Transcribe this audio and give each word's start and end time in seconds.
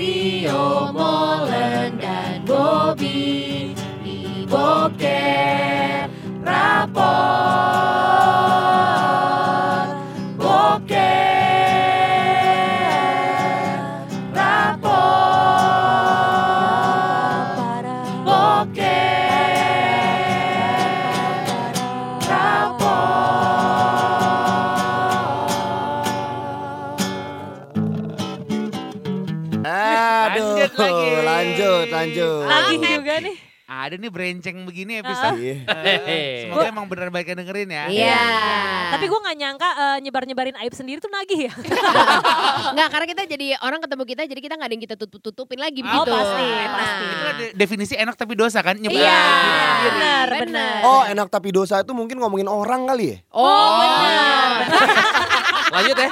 Rio 0.00 0.88
Molen 0.96 2.00
dan 2.00 2.40
Bobby 2.48 3.76
di 4.00 4.48
Boker 4.48 5.59
Nih 34.00 34.08
berenceng 34.08 34.64
begini 34.64 34.98
episode. 34.98 35.36
Iya. 35.36 35.60
Eh, 36.08 36.48
Semoga 36.48 36.66
emang 36.66 36.88
bener 36.88 37.12
baik 37.12 37.28
yang 37.28 37.38
dengerin 37.38 37.68
ya. 37.68 37.84
Iya. 37.86 38.22
Tapi 38.90 39.04
gue 39.04 39.20
gak 39.20 39.36
nyangka 39.36 39.68
eh, 39.68 39.98
nyebar-nyebarin 40.00 40.56
aib 40.56 40.72
sendiri 40.72 40.98
tuh 40.98 41.06
nagih 41.06 41.46
ya. 41.46 41.52
Enggak, 42.72 42.88
karena 42.88 43.06
kita 43.06 43.22
jadi 43.28 43.46
orang 43.60 43.78
ketemu 43.78 44.02
kita 44.06 44.20
jadi 44.24 44.40
kita 44.40 44.54
nggak 44.56 44.66
ada 44.66 44.74
yang 44.74 44.84
kita 44.84 44.96
tutup-tutupin 44.96 45.60
lagi 45.60 45.80
Oh, 45.82 46.00
begitu. 46.00 46.10
pasti, 46.10 46.48
Nah. 46.48 46.72
pasti. 46.72 47.04
Itu 47.04 47.20
kan 47.20 47.34
de- 47.36 47.52
definisi 47.54 47.94
enak 47.94 48.16
tapi 48.16 48.32
dosa 48.34 48.58
kan? 48.60 48.74
Nyebar 48.74 48.96
Iya. 48.96 49.20
sendiri. 49.20 49.60
Benar, 49.84 50.26
Benar. 50.26 50.40
benar. 50.40 50.80
Oh, 50.82 51.02
enak 51.04 51.28
tapi 51.28 51.48
dosa 51.50 51.74
itu 51.78 51.92
mungkin 51.92 52.16
ngomongin 52.16 52.48
orang 52.48 52.88
kali 52.88 53.04
ya? 53.06 53.16
Oh, 53.30 53.84
benar. 53.84 54.64
Lanjut 55.76 55.94
ya. 55.94 56.08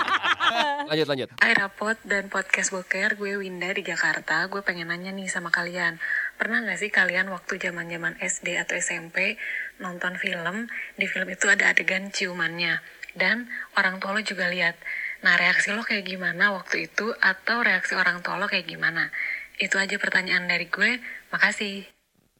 Lanjut 0.86 1.06
lanjut. 1.06 1.28
Hai 1.36 1.52
Rapot 1.52 1.98
dan 2.02 2.28
Podcast 2.28 2.70
Boker, 2.70 3.12
gue 3.14 3.36
Winda 3.36 3.69
di 3.69 3.83
Jakarta. 3.83 4.47
Gue 4.47 4.61
pengen 4.61 4.86
nanya 4.86 5.11
nih 5.11 5.27
sama 5.27 5.48
kalian. 5.48 5.97
Pernah 6.38 6.62
gak 6.62 6.78
sih 6.78 6.94
kalian 6.94 7.34
waktu 7.34 7.58
zaman 7.58 7.91
zaman 7.91 8.14
SD 8.22 8.62
atau 8.62 8.78
SMP 8.78 9.34
nonton 9.83 10.14
film, 10.22 10.70
di 10.95 11.11
film 11.11 11.27
itu 11.27 11.50
ada 11.50 11.75
adegan 11.75 12.14
ciumannya. 12.14 12.78
Dan 13.19 13.50
orang 13.75 13.98
tua 13.98 14.14
lo 14.14 14.22
juga 14.22 14.47
lihat. 14.47 14.78
Nah 15.27 15.34
reaksi 15.34 15.75
lo 15.75 15.83
kayak 15.83 16.06
gimana 16.06 16.55
waktu 16.55 16.86
itu 16.86 17.11
atau 17.19 17.67
reaksi 17.67 17.98
orang 17.98 18.22
tua 18.22 18.39
lo 18.39 18.47
kayak 18.47 18.70
gimana? 18.70 19.11
Itu 19.58 19.83
aja 19.83 19.98
pertanyaan 19.98 20.47
dari 20.47 20.70
gue. 20.70 21.03
Makasih. 21.34 21.98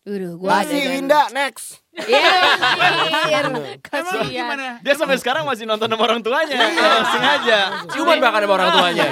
Udah, 0.09 0.33
gua 0.35 0.49
Masih 0.55 0.73
adegan- 0.75 0.93
Winda, 0.97 1.23
next. 1.31 1.67
Iya, 1.99 2.23
anjir. 3.43 3.75
Emang 3.91 4.23
gimana? 4.25 4.79
Dia 4.79 4.95
sampai 4.95 5.19
sekarang 5.19 5.43
masih 5.43 5.67
nonton 5.67 5.85
sama 5.85 5.99
orang 6.01 6.23
tuanya. 6.23 6.55
Langsung 6.71 7.19
aja. 7.21 7.59
Ciuman 7.91 8.17
bahkan 8.19 8.41
sama 8.41 8.55
orang 8.55 8.71
tuanya. 8.71 9.05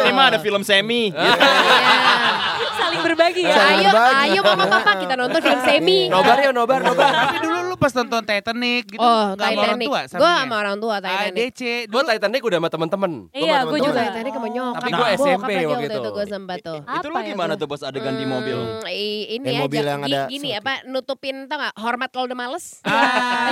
Ini 0.00 0.12
mah 0.12 0.26
ada 0.26 0.38
film 0.40 0.64
semi. 0.64 1.12
Gitu. 1.12 1.46
Saling 2.74 3.00
berbagi 3.04 3.42
ya. 3.44 3.52
Ayo, 3.52 3.84
berbagi. 3.84 4.16
ayo 4.24 4.40
mama 4.42 4.64
papa 4.66 4.92
kita 4.96 5.14
nonton 5.14 5.38
film 5.38 5.60
semi. 5.60 6.08
Nobar 6.08 6.36
ya 6.40 6.50
nobar 6.50 6.80
nobar. 6.80 7.12
Tapi 7.36 7.46
pas 7.78 7.92
nonton 7.92 8.20
Titanic 8.20 8.82
gitu 8.88 9.00
Oh, 9.00 9.32
nggak 9.32 9.48
sama 9.48 9.56
orang 9.56 9.70
Titanic. 9.72 9.86
tua 9.86 10.00
Gue 10.12 10.30
sama 10.34 10.54
orang 10.56 10.76
tua 10.76 10.96
Titanic. 10.98 11.38
ADC. 11.48 11.60
Gue 11.86 12.02
Titanic 12.04 12.40
udah 12.42 12.58
sama 12.58 12.68
temen-temen. 12.68 13.12
Iya, 13.30 13.56
gue 13.64 13.78
juga. 13.80 14.00
Titanic 14.04 14.32
sama 14.32 14.48
nyokap. 14.48 14.74
Tapi 14.74 14.90
gua 14.90 14.98
Bokap 15.08 15.18
SMP 15.20 15.50
waktu 15.64 15.84
itu. 15.88 16.10
Gue 16.10 16.26
sempat 16.26 16.56
tuh. 16.60 16.78
Itu 16.80 17.06
lu 17.06 17.14
Apa 17.14 17.20
ya 17.20 17.28
gimana 17.28 17.52
tuh 17.54 17.66
bos 17.66 17.80
adegan 17.80 18.14
di 18.14 18.24
mobil? 18.24 18.58
Hmm, 18.58 18.82
i- 18.88 19.06
ini 19.32 19.46
aja 19.48 19.60
mobil 19.60 19.84
yang 19.84 20.00
gi- 20.00 20.08
ada 20.08 20.20
gini 20.28 20.50
apa 20.52 20.72
nutupin 20.84 21.36
tau 21.44 21.56
gak 21.58 21.74
hormat 21.76 22.08
kalau 22.08 22.24
udah 22.24 22.36
males 22.36 22.82
Ah, 22.82 22.92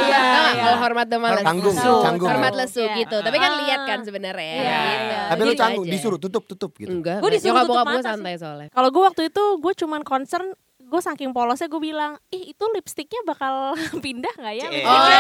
iya 0.01 0.19
gak 0.27 0.55
kalau 0.61 0.79
hormat 0.81 1.07
udah 1.07 1.21
males 1.21 1.45
Canggung, 1.45 1.77
hormat 2.23 2.53
lesu 2.53 2.83
Iya. 2.83 2.95
gitu 2.99 3.17
tapi 3.21 3.37
kan 3.37 3.51
Ah. 3.51 3.59
lihat 3.61 3.81
kan 3.85 3.99
sebenarnya 4.03 4.53
Iya. 4.53 4.79
gitu. 4.83 5.15
Tapi 5.27 5.41
lu 5.41 5.47
Gitu 5.49 5.61
canggung, 5.61 5.85
disuruh 5.87 6.19
tutup-tutup 6.19 6.71
gitu. 6.75 6.91
enggak 6.91 7.19
Gua 7.19 7.31
disuruh 7.31 7.55
tutup 7.61 7.71
bokap 7.73 7.87
gue 7.89 8.03
santai 8.03 8.35
soalnya 8.35 8.69
Kalau 8.69 8.89
gue 8.89 9.03
waktu 9.03 9.23
itu 9.27 9.43
gue 9.57 9.73
cuman 9.77 10.01
concern 10.03 10.47
gue 10.87 11.01
saking 11.03 11.35
polosnya 11.35 11.67
gue 11.67 11.83
bilang 11.83 12.15
ih 12.31 12.55
itu 12.55 12.65
lipstiknya 12.71 13.19
bakal 13.27 13.75
pindah 14.05 14.31
nggak 14.39 14.55
ya? 14.55 14.69
oh 14.87 15.11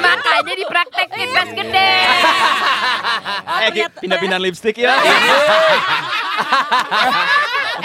makanya 0.00 0.54
dipraktekin 0.56 1.28
pas 1.30 1.48
gede 1.52 1.92
Eh 3.44 3.70
pindah-pindah 4.00 4.40
lipstick 4.40 4.76
ya. 4.80 4.96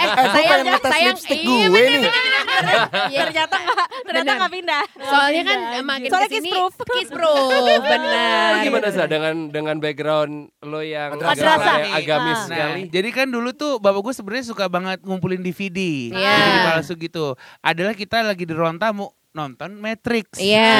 Eh, 0.00 0.08
gue 0.08 0.28
pengen 0.32 0.66
ngetes 0.66 0.90
sayang 0.90 1.12
lipstick 1.12 1.40
iya, 1.40 1.46
gue 1.46 1.68
bener, 1.68 1.84
nih. 1.84 2.00
bener, 2.00 2.00
bener, 2.00 2.00
bener. 2.00 2.24
Iya. 2.24 2.29
Ternyata 2.62 3.54
nggak 3.56 3.86
ternyata 4.00 4.24
Bener. 4.24 4.38
nggak 4.38 4.52
pindah. 4.52 4.82
soalnya 5.00 5.42
kan 5.42 5.58
makin 5.82 6.00
pindah. 6.02 6.10
soalnya 6.10 6.28
ke 6.28 6.34
sini 6.34 6.48
kiss 6.48 6.54
proof. 6.54 6.72
kiss 6.88 7.10
proof 7.10 7.50
benar 7.80 8.52
gimana 8.60 8.86
sih 8.88 9.04
dengan 9.06 9.34
dengan 9.48 9.76
background 9.78 10.32
lo 10.62 10.80
yang 10.80 11.10
agamis 11.16 11.40
Ah. 12.30 12.46
sekali? 12.46 12.80
Nah, 12.80 12.90
jadi 12.90 13.08
kan 13.10 13.26
dulu 13.26 13.50
tuh 13.52 13.72
bapak 13.78 14.00
gue 14.02 14.14
sebenarnya 14.14 14.46
suka 14.46 14.64
banget 14.66 15.02
ngumpulin 15.02 15.40
DVD, 15.40 16.10
Iya. 16.10 16.36
DVD 16.36 16.58
palsu 16.66 16.94
gitu. 16.96 17.24
Adalah 17.60 17.92
kita 17.92 18.22
lagi 18.22 18.44
di 18.44 18.52
ruang 18.52 18.76
tamu 18.76 19.10
nonton 19.30 19.70
Matrix. 19.74 20.36
Iya. 20.36 20.74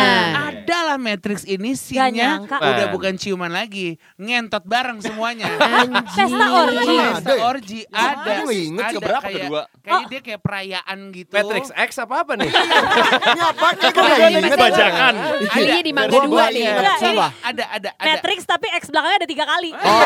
Adalah 0.51 0.97
Matrix 0.97 1.43
ini 1.45 1.73
sinnya 1.73 2.11
nyangka. 2.37 2.59
udah 2.59 2.87
Man. 2.87 2.93
bukan 2.93 3.15
ciuman 3.15 3.49
lagi, 3.49 3.95
ngentot 4.17 4.65
bareng 4.65 4.99
semuanya. 4.99 5.47
Pesta 6.17 6.47
orgy. 6.51 6.87
Pesta 6.91 7.15
Ada 7.17 7.33
ya? 7.33 7.43
orgy 7.45 7.81
ada. 7.89 8.33
Gue 8.43 8.55
inget 8.67 8.85
Ada 8.87 8.99
berapa 8.99 9.23
kayak- 9.25 9.39
kedua? 9.41 9.63
Kayaknya 9.81 10.07
dia 10.09 10.21
kayak 10.21 10.41
perayaan 10.41 10.99
gitu. 11.11 11.33
Matrix 11.33 11.65
X 11.71 11.91
apa 11.99 12.15
apa 12.21 12.33
nih? 12.35 12.51
Ini 13.31 13.41
apa? 13.41 13.67
Kayak 13.73 13.93
gue 13.93 14.03
gak 14.05 14.31
inget. 14.31 14.59
Bajakan. 14.61 15.15
Belinya 15.41 15.83
di 15.83 15.93
Mangga 15.93 16.19
Dua 16.21 16.45
nih. 16.49 16.63
ingat. 16.65 16.99
Ini. 17.01 17.19
Ada 17.41 17.65
ada 17.71 17.91
ada. 17.93 18.07
Matrix 18.11 18.39
tapi 18.45 18.67
X 18.73 18.83
belakangnya 18.89 19.17
ada 19.17 19.29
tiga 19.29 19.45
kali. 19.47 19.71
Oh, 19.73 20.03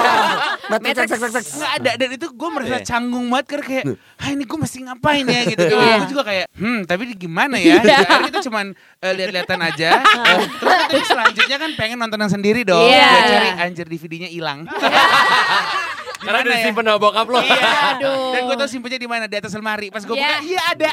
Matrix, 0.71 0.97
X, 1.00 1.11
X, 1.19 1.32
X. 1.34 1.47
Nggak 1.56 1.72
ada 1.75 1.91
dan 1.94 2.09
itu 2.11 2.26
gue 2.28 2.49
merasa 2.50 2.72
Iya. 2.75 2.84
canggung 2.84 3.26
banget 3.26 3.47
karena 3.47 3.65
kayak 3.65 3.84
ah 4.16 4.28
ini 4.28 4.43
gue 4.43 4.59
mesti 4.59 4.78
ngapain 4.82 5.25
ya 5.25 5.41
gitu 5.47 5.65
Iya. 5.65 5.97
gue 5.97 6.09
juga 6.11 6.22
kayak 6.22 6.47
hmm 6.53 6.78
tapi 6.84 7.00
ini 7.05 7.15
gimana 7.15 7.56
ya 7.56 7.76
Akhirnya 7.76 8.31
kita 8.34 8.50
cuman 8.50 8.75
eh, 8.75 9.12
lihat-lihatan 9.15 9.61
aja. 9.62 9.91
Eh, 10.25 10.89
terus 10.89 11.06
selanjutnya 11.06 11.56
kan 11.61 11.71
pengen 11.77 12.00
nonton 12.00 12.17
yang 12.17 12.33
sendiri 12.33 12.65
dong. 12.65 12.81
Iya. 12.81 13.06
Gua 13.12 13.22
cari 13.28 13.49
anjir 13.61 13.87
DVD-nya 13.87 14.31
hilang 14.33 14.65
Karena 16.25 16.39
udah 16.41 16.51
ya? 16.51 16.59
disimpan 16.59 16.85
sama 16.85 16.99
bokap 16.99 17.27
lo. 17.27 17.39
Iya. 17.39 17.71
Aduh. 17.95 18.33
Dan 18.33 18.41
gue 18.45 18.57
tau 18.57 18.69
simpennya 18.69 18.97
di 18.97 19.07
mana 19.07 19.25
di 19.25 19.37
atas 19.37 19.53
lemari. 19.53 19.89
Pas 19.89 20.01
gue 20.01 20.12
Iya. 20.12 20.29
buka, 20.33 20.37
iya 20.43 20.62
ada. 20.67 20.91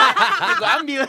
gue 0.60 0.68
ambil. 0.78 1.00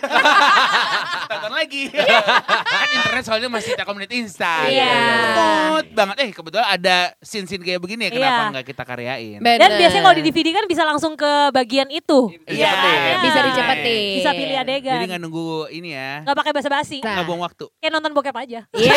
Tonton 1.29 1.53
lagi. 1.53 1.83
kan 1.89 2.87
internet 2.89 3.23
soalnya 3.23 3.47
masih 3.47 3.71
Telkomnet 3.73 4.11
instan. 4.11 4.67
Iya. 4.67 4.89
Remote 4.89 5.89
banget. 5.93 6.15
Eh 6.19 6.29
kebetulan 6.31 6.67
ada 6.67 6.97
scene-scene 7.19 7.61
kayak 7.61 7.79
begini 7.79 8.01
ya. 8.05 8.11
Kenapa 8.11 8.33
Iya. 8.39 8.51
nggak 8.51 8.65
kita 8.65 8.83
karyain? 8.83 9.39
Dan 9.39 9.69
biasanya 9.77 10.01
kalau 10.01 10.15
di 10.17 10.23
DVD 10.23 10.47
kan 10.51 10.65
bisa 10.65 10.83
langsung 10.83 11.13
ke 11.13 11.31
bagian 11.51 11.87
itu. 11.89 12.33
Iya. 12.43 12.69
Iya. 12.69 13.17
Bisa 13.21 13.39
dicepetin. 13.43 14.17
Bisa 14.17 14.31
pilih 14.33 14.55
adegan. 14.57 14.97
Jadi 14.97 15.05
nggak 15.07 15.21
nunggu 15.21 15.47
ini 15.69 15.93
ya. 15.93 16.25
Nggak 16.25 16.37
pakai 16.37 16.51
basa-basi. 16.51 16.97
Nah. 16.99 17.13
Nggak 17.15 17.25
buang 17.25 17.41
waktu. 17.41 17.65
Kayak 17.77 17.91
nonton 17.93 18.11
bokep 18.11 18.35
aja. 18.35 18.59
Iya. 18.73 18.95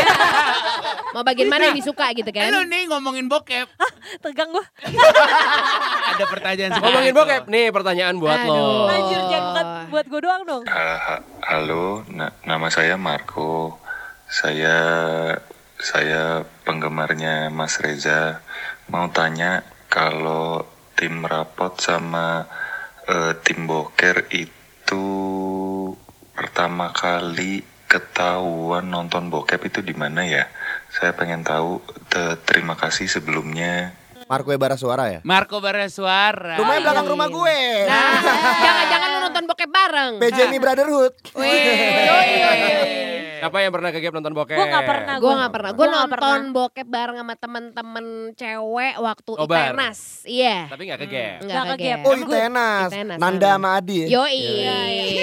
Mau 1.12 1.22
bagian 1.22 1.46
mana 1.46 1.68
yang 1.68 1.76
disuka 1.76 2.08
gitu 2.12 2.28
kan? 2.28 2.48
Halo 2.48 2.64
nih 2.64 2.88
ngomongin 2.88 3.28
bokep. 3.28 3.68
Tegang 4.20 4.48
gue. 4.50 4.61
Ada 6.12 6.24
pertanyaan 6.28 6.70
Ngomongin 6.76 7.14
bokep, 7.14 7.42
nih 7.48 7.72
pertanyaan 7.72 8.16
buat 8.18 8.40
lo. 8.44 8.52
Aduh. 8.52 8.92
Anjir 8.92 9.20
jangan 9.26 9.42
bukan 9.48 9.66
buat 9.88 10.06
gue 10.08 10.20
doang 10.20 10.42
dong. 10.44 10.62
Ha- 10.66 11.24
halo, 11.42 12.04
na- 12.08 12.36
nama 12.44 12.68
saya 12.68 12.96
Marco. 12.96 13.80
Saya 14.26 14.76
saya 15.76 16.22
penggemarnya 16.62 17.48
Mas 17.48 17.76
Reza. 17.76 18.40
Mau 18.88 19.08
tanya 19.08 19.60
kalau 19.86 20.64
tim 20.94 21.20
rapot 21.22 21.76
sama 21.76 22.44
eh, 23.04 23.32
tim 23.42 23.64
boker 23.64 24.28
itu 24.30 25.04
pertama 26.32 26.92
kali 26.92 27.60
ketahuan 27.84 28.88
nonton 28.88 29.28
bokep 29.28 29.68
itu 29.68 29.80
di 29.80 29.92
mana 29.92 30.24
ya? 30.24 30.44
Saya 30.88 31.12
pengen 31.12 31.40
tahu. 31.42 31.80
Te- 32.08 32.40
terima 32.42 32.72
kasih 32.72 33.08
sebelumnya. 33.08 33.92
Marco 34.32 34.48
Ebara 34.48 34.80
suara 34.80 35.12
ya? 35.12 35.20
Marco 35.28 35.60
Barasuara. 35.60 36.56
Rumahnya 36.56 36.80
belakang 36.80 37.04
rumah 37.04 37.28
gue. 37.28 37.58
Nah, 37.84 38.16
jangan-jangan 38.64 39.08
lu 39.12 39.18
nonton 39.28 39.44
bokep 39.44 39.68
bareng. 39.68 40.12
PJMI 40.24 40.56
Brotherhood. 40.56 41.12
Siapa 43.42 43.58
yang 43.58 43.74
pernah 43.74 43.90
ke 43.90 43.98
gap 43.98 44.14
nonton 44.14 44.32
bokep? 44.32 44.54
Gue 44.54 44.66
nggak 44.70 44.86
pernah. 44.86 45.14
Gue 45.18 45.32
gak 45.34 45.50
pernah. 45.50 45.70
Gue 45.74 45.86
nonton 45.90 46.14
pernah. 46.14 46.54
bokep 46.54 46.86
bareng 46.86 47.16
sama 47.18 47.34
temen-temen 47.34 48.06
cewek 48.38 48.94
waktu 48.96 49.30
Nobar. 49.34 49.58
ITENAS. 49.66 49.98
Iya. 50.22 50.58
Tapi 50.70 50.82
gak 50.86 50.98
ke 51.02 51.06
gap. 51.10 51.34
Enggak 51.42 51.50
Nggak 51.50 51.64
ke 51.66 51.74
ke 51.74 51.82
gap. 51.82 51.98
gap. 51.98 52.06
Oh, 52.06 52.14
Itenas. 52.14 52.88
Itenas, 52.88 53.18
Nanda 53.18 53.50
sama. 53.52 53.68
Adi 53.74 53.96
ya? 53.98 54.06
Yoi. 54.14 54.38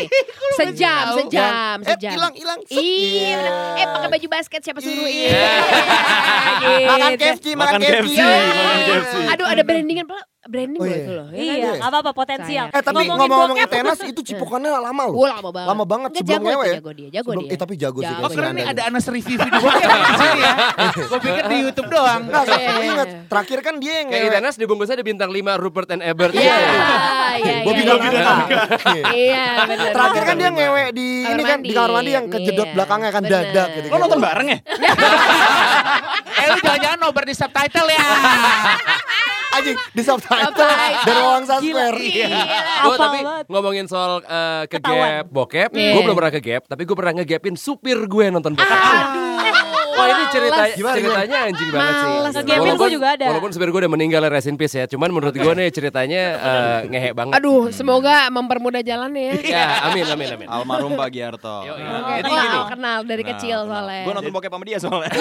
Sejam, 0.60 1.06
sejam, 1.16 1.78
Eh, 1.80 1.88
sejam. 1.88 2.12
hilang, 2.12 2.34
hilang. 2.36 2.60
Set. 2.68 2.76
Iya, 2.76 3.40
Iya. 3.40 3.80
eh 3.80 3.86
pakai 3.88 4.10
baju 4.12 4.28
basket 4.28 4.60
siapa 4.60 4.80
suruh 4.82 5.08
Iya. 5.08 5.32
iya. 5.32 6.88
Makan 6.92 7.10
Gitu. 7.10 7.24
KFC, 7.24 7.46
makan. 7.56 7.80
KFC, 7.80 8.20
makan 8.20 8.80
KFC. 8.84 9.16
Aduh 9.32 9.48
ada 9.48 9.64
brandingan 9.64 10.04
pula 10.04 10.20
branding 10.40 10.80
Oh, 10.80 10.88
buat 10.88 10.96
iya. 10.96 11.12
lo. 11.12 11.26
ya 11.28 11.28
kan? 11.28 11.36
Iya, 11.36 11.72
apa-apa 11.84 12.12
potensial. 12.16 12.66
Eh 12.72 12.80
tapi 12.80 12.96
Ngomongin 13.04 13.12
ngomong-ngomong 13.28 13.58
tenas 13.68 14.00
itu 14.08 14.22
cipokannya 14.24 14.72
lama 14.72 15.04
loh. 15.12 15.16
Gue 15.18 15.28
lama 15.28 15.50
banget. 15.52 15.68
Lama 15.68 15.84
banget 15.84 16.10
sebelum 16.16 16.32
jago 16.32 16.48
ngewe 16.48 16.64
ya. 16.64 16.76
Jago 16.80 16.92
dia, 16.96 17.10
jago 17.12 17.28
Sebelum- 17.28 17.44
dia. 17.44 17.52
eh, 17.52 17.60
tapi 17.60 17.74
jago 17.76 18.00
sih 18.00 18.08
Jago. 18.08 18.16
Oh 18.16 18.24
kalau 18.24 18.38
keren 18.40 18.54
nih 18.56 18.64
ada 18.64 18.72
gitu. 18.74 18.88
Anas 18.88 19.06
review 19.10 19.36
video 19.38 19.60
sini 20.16 20.40
ya. 20.40 20.54
Gue 21.12 21.20
pikir 21.20 21.44
di 21.44 21.58
Youtube 21.60 21.90
doang. 21.92 22.22
Nggak, 22.24 22.44
saya 22.46 22.60
Iya. 22.60 22.74
ingat 22.88 23.10
terakhir 23.28 23.60
kan 23.60 23.74
dia 23.78 23.94
yang 24.00 24.08
Kayak 24.10 24.56
di 24.56 24.66
bungkusnya 24.66 24.96
ada 24.96 25.06
bintang 25.06 25.30
5 25.30 25.60
Rupert 25.60 25.90
and 25.92 26.02
Ebert. 26.08 26.32
Iya, 26.32 26.56
iya, 27.36 27.56
Bobby 27.68 27.84
iya. 27.84 27.94
Iya, 29.12 29.44
benar. 29.68 29.92
Terakhir 29.92 30.24
kan 30.24 30.36
dia 30.38 30.50
ngewe 30.50 30.84
di 30.96 31.08
ini 31.26 31.44
kan 31.44 31.60
di 31.60 31.72
kamar 31.76 31.92
mandi 31.92 32.12
yang 32.16 32.26
kejedot 32.32 32.64
Iya, 32.64 32.76
belakangnya 32.80 33.12
kan 33.12 33.24
dadak 33.28 33.68
gitu. 33.76 33.88
Lo 33.92 33.96
nonton 34.00 34.20
bareng 34.24 34.48
ya? 34.48 34.60
Eh 36.40 36.48
lu 36.48 36.60
jangan-jangan 36.64 37.00
nobar 37.04 37.28
di 37.28 37.36
subtitle 37.36 37.88
ya. 37.92 38.00
Anjing. 39.60 39.78
Di 39.92 40.02
subtitle 40.02 40.72
dan 41.02 41.16
ruang 41.16 41.44
sasper. 41.44 41.94
Gue 41.94 42.26
Hafal 42.26 42.98
tapi 42.98 43.20
ngomongin 43.46 43.86
soal 43.86 44.20
eh, 44.22 44.64
ke 44.66 44.78
Ketahuan. 44.78 45.10
gap 45.22 45.26
bokep, 45.30 45.70
Iya. 45.72 45.92
gue 45.94 46.02
belum 46.02 46.16
pernah 46.16 46.32
ke 46.32 46.42
gap, 46.42 46.64
tapi 46.66 46.82
gue 46.84 46.96
pernah 46.96 47.14
ngegapin 47.14 47.56
supir 47.56 48.00
gue 48.02 48.26
nonton 48.30 48.54
bokep. 48.54 49.39
Wah 50.00 50.08
ini 50.08 50.24
cerita 50.32 50.62
Gimana, 50.72 50.96
ceritanya 50.96 51.38
anjing 51.52 51.70
banget 51.70 51.94
sih. 51.94 52.08
Males. 52.10 52.78
Gue 52.80 52.90
juga 52.96 53.08
ada. 53.20 53.26
Walaupun 53.36 53.52
supir 53.52 53.68
gue 53.70 53.80
udah 53.84 53.92
meninggal 53.92 54.22
rest 54.32 54.48
in 54.48 54.56
peace 54.56 54.76
ya, 54.80 54.88
cuman 54.88 55.12
menurut 55.12 55.36
gue 55.36 55.54
nih 55.54 55.68
ceritanya 55.70 56.22
eh, 56.40 56.80
ngehe 56.88 57.12
banget. 57.12 57.36
Aduh, 57.36 57.68
semoga 57.76 58.32
mempermudah 58.32 58.80
jalannya 58.80 59.36
ya. 59.36 59.60
Ya, 59.60 59.68
amin 59.92 60.06
amin 60.08 60.28
amin. 60.40 60.48
Almarhum 60.48 60.96
Pak 60.96 61.10
Giarto. 61.12 61.68
Oke, 61.68 61.76
Jadi 62.24 62.30
wow, 62.32 62.40
gini, 62.40 62.60
kenal 62.72 63.00
dari 63.04 63.24
kecil 63.28 63.58
soalnya. 63.68 64.04
Gue 64.08 64.14
nonton 64.16 64.32
bokep 64.32 64.52
sama 64.54 64.64
dia 64.64 64.78
soalnya. 64.80 65.12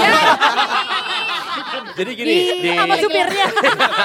jadi 1.99 2.11
gini 2.15 2.35
di 2.63 2.69
sama 2.71 2.95
supirnya. 2.97 3.47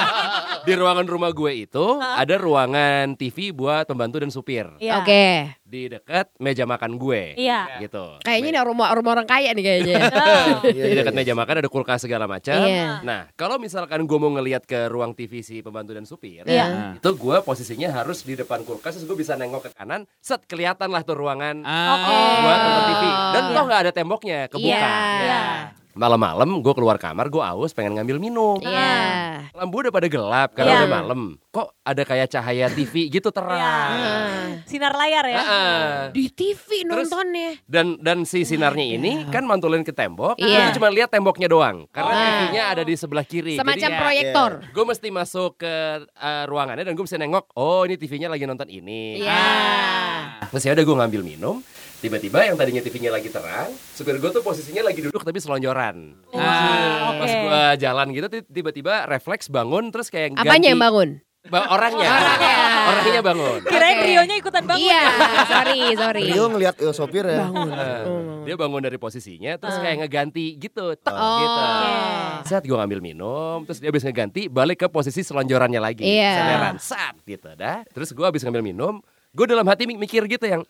di 0.66 0.72
ruangan 0.74 1.06
rumah 1.06 1.30
gue 1.30 1.52
itu 1.68 1.86
ada 2.00 2.34
ruangan 2.40 3.14
TV 3.14 3.52
buat 3.54 3.86
pembantu 3.86 4.16
dan 4.18 4.30
supir 4.32 4.66
Iya. 4.80 5.04
Oke. 5.04 5.24
Di 5.64 5.88
dekat 5.88 6.28
meja 6.36 6.68
makan 6.68 7.00
gue. 7.00 7.40
Iya. 7.40 7.80
Gitu. 7.80 8.20
Kayaknya 8.20 8.48
ini 8.52 8.58
rumah 8.60 8.92
rumah 8.92 9.16
orang 9.16 9.24
kaya 9.24 9.56
nih 9.56 9.64
kayaknya. 9.64 9.96
Di 10.76 10.92
dekat 10.92 11.16
meja 11.16 11.32
makan 11.32 11.64
ada 11.64 11.70
kulkas 11.72 12.04
segala 12.04 12.28
macam. 12.28 12.68
Iya. 12.68 13.00
Nah, 13.00 13.32
kalau 13.32 13.56
misalkan 13.56 14.04
gue 14.04 14.18
mau 14.20 14.28
ngelihat 14.28 14.68
ke 14.68 14.92
ruang 14.92 15.16
TV 15.16 15.40
si 15.40 15.64
pembantu 15.64 15.96
dan 15.96 16.04
supir, 16.04 16.44
Iya. 16.44 17.00
itu 17.00 17.10
gue 17.16 17.36
posisinya 17.40 17.88
harus 17.96 18.20
di 18.22 18.36
depan 18.36 18.60
kulkas, 18.60 19.00
terus 19.00 19.08
gue 19.08 19.16
bisa 19.16 19.40
nengok 19.40 19.66
ke 19.66 19.70
kanan, 19.72 20.04
set 20.20 20.44
kelihatan 20.44 20.92
lah 20.92 21.00
tuh 21.00 21.16
ruangan 21.16 21.64
Oke. 21.64 22.18
buat 22.44 22.58
nonton 22.60 22.84
TV. 22.84 23.02
Dan 23.32 23.42
Iya. 23.48 23.54
toh 23.56 23.64
nggak 23.64 23.80
ada 23.88 23.92
temboknya, 23.96 24.38
kebuka. 24.52 24.68
Iya. 24.68 24.92
Iya. 25.24 25.42
Malam-malam 25.94 26.58
gue 26.58 26.74
keluar 26.74 26.98
kamar, 26.98 27.30
gue 27.30 27.38
aus 27.38 27.70
pengen 27.70 27.94
ngambil 27.94 28.18
minum. 28.18 28.58
Iya. 28.58 29.46
Lampu 29.54 29.78
udah 29.78 29.90
pada 29.90 30.06
gelap 30.06 30.50
karena 30.52 30.70
Iya. 30.70 30.78
udah 30.82 30.90
malam. 30.92 31.20
Kok 31.48 31.68
ada 31.80 32.02
kayak 32.02 32.26
cahaya 32.28 32.66
TV 32.68 33.06
gitu 33.08 33.30
terang. 33.30 33.54
Nah, 33.54 34.58
Sinar 34.66 34.90
layar 34.90 35.22
ya. 35.24 35.38
Heeh. 35.38 35.82
Di 36.10 36.24
TV 36.28 36.82
Terus- 36.82 37.06
nontonnya. 37.06 37.54
Dan 37.64 37.94
dan 37.98 38.26
si 38.26 38.42
sinarnya 38.42 38.82
ini 38.90 39.22
kan 39.30 39.46
mantulin 39.46 39.80
ke 39.80 39.90
tembok, 39.90 40.34
Iya. 40.36 40.66
gue 40.66 40.76
cuma 40.76 40.90
lihat 40.90 41.08
temboknya 41.08 41.46
doang. 41.46 41.86
Karena 41.88 42.10
Oh. 42.10 42.22
TV-nya 42.42 42.62
ada 42.68 42.82
di 42.82 42.94
sebelah 42.94 43.22
kiri. 43.22 43.54
Semacam 43.54 43.78
Jadi 43.86 43.94
proyektor. 43.96 44.50
gue 44.66 44.84
mesti 44.84 45.08
masuk 45.08 45.50
ke 45.56 45.74
uh, 46.12 46.44
ruangannya 46.44 46.82
dan 46.82 46.92
gue 46.92 47.04
bisa 47.04 47.14
nengok, 47.14 47.54
oh 47.54 47.86
ini 47.86 47.94
TV-nya 47.94 48.26
lagi 48.26 48.44
nonton 48.44 48.66
ini. 48.66 49.22
Iya. 49.22 49.46
Terus 50.50 50.62
ya 50.64 50.74
udah 50.74 50.84
gue 50.84 50.96
ngambil 50.98 51.22
minum. 51.22 51.62
Tiba-tiba 52.04 52.44
yang 52.44 52.52
tadinya 52.54 52.78
TV-nya 52.78 53.08
lagi 53.08 53.32
terang, 53.32 53.72
supir 53.90 54.20
gue 54.20 54.28
tuh 54.28 54.44
posisinya 54.44 54.84
lagi 54.84 55.00
duduk 55.00 55.24
tapi 55.24 55.40
selonjoran. 55.40 56.12
Ah, 56.30 57.16
Pas 57.16 57.24
Oke. 57.26 57.40
gue 57.40 57.60
jalan 57.80 58.06
gitu 58.12 58.26
ti- 58.28 58.44
tiba-tiba 58.44 59.08
refleks 59.08 59.48
bangun 59.48 59.88
terus 59.88 60.12
kayak 60.12 60.36
ganti. 60.36 60.44
Apanya 60.44 60.68
yang 60.68 60.82
bangun? 60.82 61.24
Ba- 61.44 61.64
orangnya. 61.70 62.08
Orangnya 62.84 63.20
bangun. 63.22 63.60
Kirain 63.64 63.96
Oke. 63.96 64.04
Rionya 64.06 64.36
ikutan 64.36 64.64
bangun. 64.64 64.84
Iya, 64.84 65.00
sorry, 65.46 65.80
sorry. 65.94 66.24
Rio 66.28 66.44
ngeliat 66.46 66.76
eh, 66.78 66.92
sopir 66.92 67.24
ya. 67.24 67.48
Eh, 67.48 68.00
dia 68.44 68.54
bangun 68.54 68.80
dari 68.80 68.96
posisinya 68.96 69.56
terus 69.56 69.72
kayak 69.74 70.04
ngeganti 70.04 70.56
gitu, 70.58 70.92
tek 70.94 71.08
Oh. 71.10 71.40
gitu. 71.40 71.60
Oke. 71.64 71.88
Saat 72.44 72.62
gue 72.62 72.76
ngambil 72.76 73.00
minum, 73.00 73.64
terus 73.64 73.80
dia 73.80 73.88
habis 73.88 74.04
ngeganti 74.04 74.52
balik 74.52 74.76
ke 74.78 74.88
posisi 74.88 75.20
selonjorannya 75.20 75.80
lagi. 75.80 76.04
Iya. 76.04 76.32
Senderan, 76.34 76.76
sat 76.76 77.16
gitu 77.22 77.48
dah. 77.54 77.80
Terus 77.88 78.12
gue 78.12 78.24
habis 78.24 78.40
ngambil 78.40 78.60
minum, 78.62 79.00
gue 79.30 79.46
dalam 79.46 79.64
hati 79.64 79.84
mik- 79.84 79.96
mikir 79.98 80.22
gitu 80.26 80.44
yang 80.44 80.60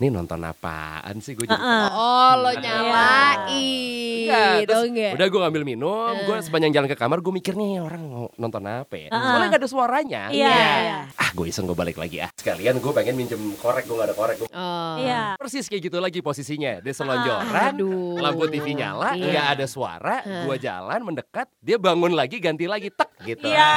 ini 0.00 0.08
nonton 0.08 0.40
apaan 0.40 1.20
sih 1.20 1.32
gue 1.32 1.44
jadi 1.44 1.60
Oh, 1.92 2.32
lo 2.38 2.50
nyalain. 2.56 4.24
Enggak, 4.24 4.52
terus 4.62 4.70
Dong 4.70 4.86
enggak? 4.90 5.12
udah 5.12 5.26
gue 5.26 5.40
ngambil 5.42 5.62
minum, 5.66 6.14
gue 6.22 6.36
sepanjang 6.40 6.72
jalan 6.72 6.86
ke 6.86 6.94
kamar 6.94 7.18
gue 7.18 7.28
mikir 7.30 7.52
nih 7.52 7.78
orang 7.78 8.00
mau 8.02 8.24
nonton 8.34 8.62
apa 8.64 8.94
ya. 8.96 9.08
Heeh. 9.08 9.20
Soalnya 9.26 9.48
gak 9.50 9.60
ada 9.60 9.68
suaranya. 9.68 10.22
Iya. 10.30 10.48
iya. 10.48 10.98
Ah 11.12 11.30
gue 11.30 11.46
iseng 11.46 11.64
gue 11.64 11.74
balik 11.74 11.96
lagi 11.96 12.16
ah. 12.18 12.30
Sekalian 12.32 12.78
gue 12.78 12.92
pengen 12.92 13.12
minjem 13.14 13.36
korek, 13.56 13.84
gue 13.84 13.92
gak 13.94 14.08
ada 14.08 14.16
korek. 14.16 14.36
Gua- 14.38 14.48
Oh. 14.50 14.96
Iya. 14.96 15.36
Persis 15.36 15.66
kayak 15.66 15.82
gitu 15.84 15.98
lagi 15.98 16.20
posisinya. 16.20 16.80
Dia 16.80 16.92
selonjoran, 16.92 17.72
Aduh. 17.74 18.16
lampu 18.18 18.44
TV 18.46 18.72
nyala, 18.72 19.12
Iya. 19.12 19.28
nggak 19.30 19.46
ada 19.52 19.66
suara. 19.66 20.16
Gue 20.42 20.56
jalan 20.56 21.00
mendekat, 21.02 21.46
dia 21.58 21.76
bangun 21.76 22.12
lagi, 22.12 22.38
ganti 22.38 22.64
lagi, 22.64 22.88
tek 22.88 23.10
gitu. 23.26 23.46
Iya. 23.46 23.72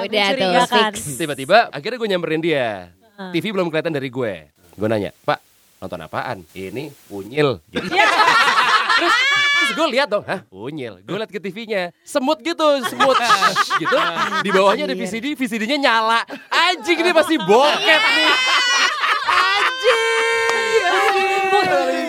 Udah 0.00 0.08
tuh, 0.08 0.08
mencurigakan. 0.08 0.90
fix. 0.90 0.96
Tiba-tiba 1.14 1.68
akhirnya 1.68 1.98
gue 1.98 2.08
nyamperin 2.08 2.40
dia. 2.40 2.88
TV 3.30 3.50
belum 3.50 3.68
kelihatan 3.68 3.92
dari 3.92 4.08
gue. 4.08 4.34
Gue 4.72 4.88
nanya, 4.88 5.12
Pak 5.28 5.38
nonton 5.82 5.98
apaan? 5.98 6.46
Ini 6.54 6.94
unyil. 7.10 7.58
Gitu. 7.68 7.90
terus 8.96 9.14
terus 9.52 9.70
gue 9.74 9.86
lihat 9.98 10.08
dong, 10.08 10.24
hah 10.24 10.46
unyil. 10.48 11.02
Gue 11.02 11.18
lihat 11.18 11.28
ke 11.28 11.42
TV-nya, 11.42 11.90
semut 12.06 12.38
gitu, 12.40 12.64
semut 12.86 13.18
Shh, 13.18 13.82
gitu. 13.82 13.96
Di 14.46 14.50
bawahnya 14.54 14.86
ada 14.86 14.94
VCD, 14.94 15.34
VCD-nya 15.34 15.78
nyala. 15.82 16.22
Anjing 16.48 17.02
ini 17.02 17.10
pasti 17.10 17.34
bokep 17.36 18.02
nih. 18.16 18.32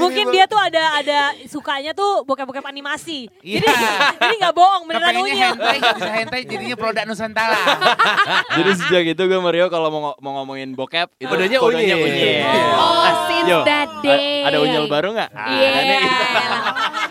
Mungkin, 0.03 0.25
dia 0.29 0.45
tuh 0.45 0.55
ada 0.55 0.83
ada 0.95 1.19
sukanya 1.45 1.91
tuh 1.91 2.21
bokep-bokep 2.23 2.61
animasi. 2.61 3.31
Iya. 3.39 3.63
Jadi 3.63 3.83
jadi 4.19 4.35
nggak 4.39 4.53
bohong 4.53 4.83
beneran 4.83 5.09
Kepengennya 5.09 5.33
unyil. 5.33 5.51
hentai, 5.53 5.77
bisa 5.79 6.11
hentai 6.11 6.41
jadinya 6.43 6.75
produk 6.75 7.03
Nusantara. 7.05 7.59
Jadi 8.57 8.71
sejak 8.75 9.03
itu 9.09 9.21
gue 9.21 9.39
Mario 9.39 9.65
kalau 9.67 9.87
mau 9.89 10.01
mau 10.17 10.31
ngomongin 10.37 10.73
bokep 10.73 11.09
itu 11.15 11.25
Kodenya 11.25 11.57
kodenya 11.57 11.95
unyil. 11.95 12.07
unyil. 12.07 12.73
Oh, 12.73 13.07
since 13.25 13.47
Yo, 13.47 13.59
that 13.63 13.89
day. 13.99 14.43
Ada 14.43 14.57
unyil 14.59 14.85
baru 14.87 15.09
nggak? 15.11 15.29
Ah, 15.31 15.47
Iya. 15.49 15.67
ada 15.71 15.93
nih. 15.93 16.11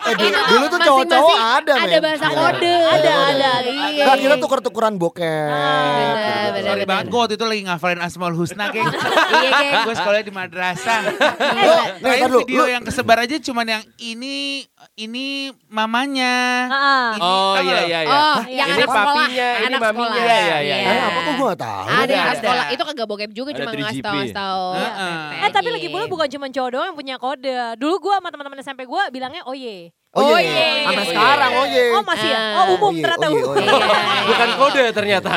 Eh, 0.03 0.15
dulu, 0.15 0.29
Itu 0.29 0.41
dulu 0.49 0.65
tuh 0.67 0.81
cowok-cowok 0.83 1.37
ada, 1.39 1.73
Ada 1.73 1.87
men. 1.89 2.03
bahasa 2.03 2.25
Iya. 2.25 2.37
kode. 2.37 2.75
Ada, 2.75 3.13
ada. 3.25 3.51
Iya. 3.63 4.03
Nah, 4.03 4.17
kita 4.17 4.37
tuker-tukeran 4.37 4.95
bokep. 4.97 5.23
bener, 5.23 5.95
gitu-gitu. 5.95 6.51
bener. 6.53 6.67
Sorry 6.67 6.85
banget 6.85 7.07
gue 7.07 7.21
waktu 7.21 7.35
itu 7.35 7.47
lagi 7.47 7.63
ngafalin 7.65 8.01
Asmaul 8.01 8.35
Husna, 8.35 8.65
geng. 8.69 8.83
Iya, 9.37 9.51
geng. 9.53 9.73
gue 9.85 9.95
sekolah 9.95 10.19
di 10.21 10.33
madrasah. 10.33 11.01
Nih, 11.07 11.65
Terakhir 12.03 12.31
video 12.37 12.59
Lu- 12.59 12.69
yang 12.69 12.83
kesebar 12.83 13.19
aja 13.21 13.37
cuman 13.39 13.67
yang 13.69 13.83
ini 13.97 14.67
ini 14.95 15.27
mamanya. 15.69 16.35
Heeh. 16.67 17.07
Ini, 17.13 17.23
Oh 17.23 17.55
tau 17.55 17.63
iya 17.63 17.79
iya 17.81 17.99
iya. 18.03 18.11
Oh, 18.13 18.37
yang 18.45 18.69
ini 18.69 18.75
anak 18.75 18.83
sekolah, 18.85 19.05
papinya, 19.07 19.49
ini 19.55 19.67
anak 19.69 19.81
maminya. 19.81 20.19
Iya 20.19 20.39
iya 20.59 20.77
iya. 20.83 20.93
Apa 21.01 21.19
kok 21.21 21.33
gue 21.33 21.47
gak 21.47 21.61
tahu? 21.61 21.85
Ada 21.87 22.13
yang 22.13 22.27
Ada. 22.27 22.39
sekolah. 22.41 22.65
Itu 22.69 22.83
kagak 22.85 23.07
bokep 23.07 23.31
juga, 23.33 23.51
Ada 23.51 23.57
cuma 23.57 23.71
3GP. 23.71 23.83
ngasih 23.83 24.03
tahu, 24.03 24.17
ngasih 24.19 24.35
tahu. 24.35 24.65
Heeh. 24.75 25.17
Eh 25.39 25.51
tapi 25.53 25.69
lagi 25.71 25.89
pula 25.89 26.05
bukan 26.07 26.27
cuma 26.29 26.47
cowok 26.49 26.71
doang 26.71 26.87
yang 26.89 26.99
punya 26.99 27.17
kode. 27.17 27.55
Dulu 27.77 27.95
gua 28.01 28.15
sama 28.19 28.29
teman-teman 28.29 28.59
SMP 28.59 28.83
gua 28.83 29.07
bilangnya 29.09 29.43
oye. 29.45 29.92
Oh 30.13 30.29
Oh, 30.29 30.37
iya, 30.37 30.45
iya. 30.45 30.85
sampai 30.85 30.93
Oh, 30.93 31.09
iya. 31.09 31.09
sekarang 31.09 31.51
oh 31.57 31.65
iya. 31.65 31.85
Oh 31.89 32.03
masih 32.05 32.29
ya? 32.29 32.41
Oh 32.53 32.65
umum 32.77 32.85
Oh, 32.85 32.93
iya, 32.93 33.01
ternyata 33.01 33.25
oh, 33.25 33.33
iya, 33.33 33.41
umum. 33.41 33.49
oh, 33.49 33.57
iya. 33.57 33.73
Iya. 33.73 34.23
Bukan 34.29 34.49
kode 34.61 34.85
ternyata. 34.93 35.31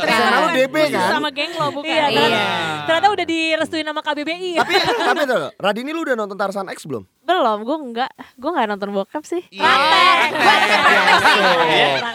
Sana 0.00 0.36
lu 0.40 0.48
DB 0.48 0.74
kan? 0.88 1.08
Sama 1.12 1.28
geng 1.28 1.52
lo 1.52 1.66
bukan. 1.76 1.92
Iya, 1.92 2.04
ternyata, 2.08 2.48
ternyata 2.88 3.08
udah 3.12 3.26
direstuin 3.28 3.84
sama 3.84 4.00
KBBI. 4.00 4.50
Tapi 4.56 4.72
tapi 4.80 5.20
tuh, 5.28 5.52
Radini 5.60 5.92
lu 5.92 6.00
udah 6.08 6.16
nonton 6.16 6.40
Tarzan 6.40 6.72
X 6.72 6.88
belum? 6.88 7.04
belum, 7.20 7.58
gue 7.68 7.76
enggak. 7.76 8.10
Gue 8.40 8.48
enggak 8.48 8.64
nonton 8.64 8.88
bokep 8.96 9.24
sih. 9.28 9.44
Iya. 9.52 9.68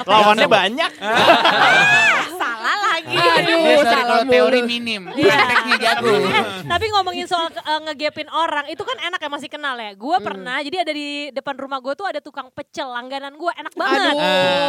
Lawannya 0.03 0.47
banyak. 0.49 0.91
Salah 2.33 2.58
lagi. 2.61 3.15
Aduh, 3.15 3.57
Dia 3.59 3.75
sorry 3.79 3.87
salah 3.87 4.05
kalau 4.05 4.23
teori 4.27 4.61
minim, 4.65 5.01
Iya. 5.15 5.35
prakteknya 5.35 5.75
jago. 5.79 6.13
Eh, 6.19 6.43
tapi 6.67 6.85
ngomongin 6.91 7.25
soal 7.25 7.47
uh, 7.49 7.79
ngegapin 7.87 8.29
orang 8.29 8.65
itu 8.67 8.83
kan 8.83 8.97
enak 8.99 9.19
ya 9.19 9.29
masih 9.29 9.49
kenal 9.49 9.75
ya. 9.79 9.91
Gue 9.95 10.17
pernah 10.19 10.59
jadi 10.59 10.83
ada 10.83 10.93
di 10.93 11.31
depan 11.31 11.55
rumah 11.55 11.79
gue 11.79 11.93
tuh 11.95 12.07
ada 12.07 12.19
tukang 12.19 12.51
pecel 12.51 12.89
langganan 12.91 13.33
gue 13.35 13.51
enak 13.55 13.73
banget. 13.73 13.99
Aduh. 14.13 14.68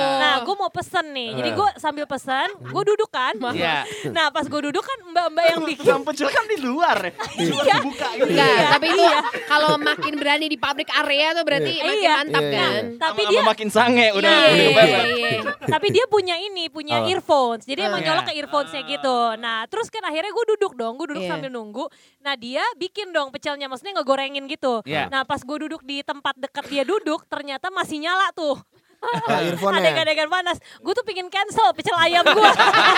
Mau 0.70 0.78
pesen 0.78 1.06
nih. 1.10 1.30
Jadi 1.34 1.50
gue 1.58 1.68
sambil 1.82 2.06
pesen, 2.06 2.46
gue 2.62 2.82
duduk 2.86 3.10
kan. 3.10 3.34
Iya. 3.50 3.82
Nah 4.14 4.30
pas 4.30 4.46
gue 4.46 4.60
duduk 4.70 4.86
kan 4.86 4.98
mbak-mbak 5.10 5.44
yang 5.50 5.62
bikin. 5.66 5.82
Yang 5.90 6.02
pecel 6.06 6.28
kan 6.30 6.44
di 6.46 6.56
luar 6.62 6.96
ya. 7.02 7.12
Iya. 7.42 7.76
Enggak, 7.82 8.12
Iya, 8.30 8.68
tapi 8.70 8.86
itu 8.94 9.02
iya. 9.02 9.20
kalau 9.50 9.74
makin 9.74 10.14
berani 10.14 10.46
di 10.46 10.54
public 10.54 10.86
area 10.94 11.34
tuh 11.34 11.42
berarti 11.42 11.72
makin 11.82 11.98
Iya. 11.98 12.12
mantap 12.22 12.44
Iya, 12.46 12.54
kan. 12.54 12.82
Tapi 13.02 13.22
dia 13.26 13.40
makin 13.42 13.68
sange 13.74 14.06
udah. 14.14 14.30
Iya, 14.30 14.70
iya, 14.70 14.84
iya. 15.10 15.30
tapi 15.66 15.90
dia 15.90 16.04
punya 16.06 16.38
ini, 16.38 16.70
punya 16.70 17.02
Oh. 17.02 17.10
earphones. 17.10 17.66
Jadi 17.66 17.80
emang 17.82 17.98
nyolok 18.06 18.30
ke 18.30 18.32
earphonesnya 18.38 18.82
gitu. 18.86 19.18
Nah 19.42 19.66
terus 19.66 19.90
kan 19.90 20.06
akhirnya 20.06 20.30
gue 20.30 20.44
duduk 20.54 20.78
dong, 20.78 20.94
gue 20.94 21.10
duduk 21.10 21.26
sambil 21.26 21.50
nunggu. 21.50 21.90
Nah 22.22 22.38
dia 22.38 22.62
bikin 22.78 23.10
dong 23.10 23.34
pecelnya, 23.34 23.66
maksudnya 23.66 23.98
ngegorengin 23.98 24.46
gitu. 24.46 24.86
Nah 24.86 25.26
pas 25.26 25.42
gue 25.42 25.56
duduk 25.66 25.82
di 25.82 26.06
tempat 26.06 26.38
dekat 26.38 26.70
dia 26.70 26.86
duduk, 26.86 27.26
ternyata 27.26 27.74
masih 27.74 27.98
nyala 27.98 28.30
tuh. 28.30 28.54
Nah, 29.30 29.40
earphone-nya. 29.42 29.80
Adegan-adegan 29.80 30.28
panas. 30.28 30.60
Gue 30.78 30.92
tuh 30.92 31.02
pingin 31.02 31.32
cancel 31.32 31.72
pecel 31.72 31.96
ayam 31.96 32.20
gue. 32.20 32.50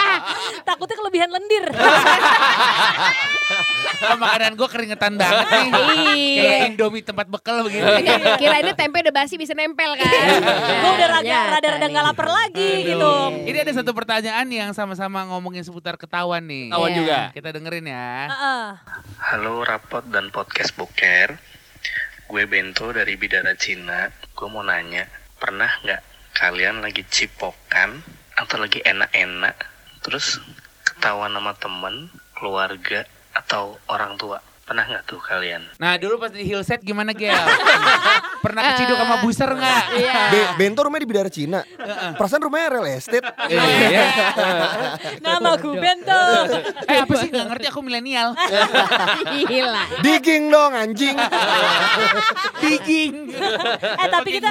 takutnya 0.69 0.97
kelebihan 0.99 1.31
lendir. 1.31 1.71
Oh, 4.03 4.17
makanan 4.19 4.59
gue 4.59 4.67
keringetan 4.67 5.15
banget 5.15 5.47
nih. 5.47 5.69
Iya. 6.13 6.43
Kayak 6.43 6.59
Indomie 6.69 7.05
tempat 7.07 7.27
bekal 7.31 7.63
begitu. 7.63 7.87
Kira 8.43 8.57
ini 8.59 8.73
tempe 8.75 8.99
udah 8.99 9.15
basi 9.15 9.39
bisa 9.39 9.55
nempel 9.55 9.95
kan. 9.95 10.11
Gue 10.83 10.91
udah 10.93 11.09
raga- 11.09 11.23
Ternyata 11.23 11.51
rada-rada 11.55 11.87
nggak 11.87 12.05
lapar 12.05 12.29
lagi 12.29 12.71
gitu. 12.85 13.13
Ini 13.47 13.59
ada 13.63 13.73
satu 13.73 13.91
pertanyaan 13.95 14.47
yang 14.51 14.71
sama-sama 14.75 15.23
ngomongin 15.31 15.63
seputar 15.63 15.95
ketahuan 15.95 16.43
nih. 16.43 16.67
Ketahuan 16.69 16.91
Iya. 16.91 16.99
juga. 16.99 17.19
Kita 17.31 17.49
dengerin 17.55 17.87
ya. 17.87 18.11
Heeh. 18.27 18.65
Halo 19.23 19.63
Rapot 19.63 20.03
dan 20.11 20.29
Podcast 20.29 20.75
Boker 20.75 21.39
Gue 22.27 22.43
Bento 22.45 22.91
dari 22.91 23.15
Bidara 23.15 23.55
Cina 23.55 24.11
Gue 24.33 24.49
mau 24.51 24.61
nanya 24.61 25.07
Pernah 25.43 25.83
nggak 25.83 26.03
kalian 26.39 26.87
lagi 26.87 27.03
cipokan 27.11 27.99
Atau 28.39 28.63
lagi 28.63 28.79
enak-enak 28.79 29.59
Terus 30.07 30.39
ketahuan 30.87 31.35
sama 31.35 31.59
temen 31.59 32.15
Keluarga 32.39 33.03
Atau 33.35 33.83
orang 33.91 34.15
tua 34.15 34.39
Pernah 34.63 34.87
nggak 34.87 35.05
tuh 35.11 35.19
kalian? 35.19 35.67
Nah 35.83 35.99
dulu 35.99 36.23
pas 36.23 36.31
di 36.31 36.47
Hillset 36.47 36.87
gimana 36.87 37.11
Gel? 37.11 37.35
Pernah 38.43 38.63
keciduk 38.75 38.97
sama 38.99 39.17
buser 39.23 39.47
nggak? 39.49 39.83
Iya. 39.95 40.19
Be- 40.29 40.51
Bento 40.59 40.81
rumahnya 40.83 41.03
di 41.03 41.09
Bidara 41.09 41.31
Cina. 41.31 41.61
Perasaan 42.19 42.43
rumahnya 42.43 42.67
real 42.75 42.87
estate. 42.91 43.23
Iya. 43.49 44.07
Nama 45.23 45.51
gue 45.57 45.75
Bento. 45.79 46.23
Eh 46.91 46.99
apa 46.99 47.13
sih 47.23 47.29
nggak 47.31 47.47
ngerti 47.55 47.67
aku 47.71 47.81
milenial. 47.81 48.35
Gila. 49.47 49.83
Digging 50.03 50.51
dong 50.51 50.73
anjing. 50.75 51.17
Digging. 52.59 53.13
Eh 53.79 54.09
tapi 54.11 54.29
kita 54.39 54.51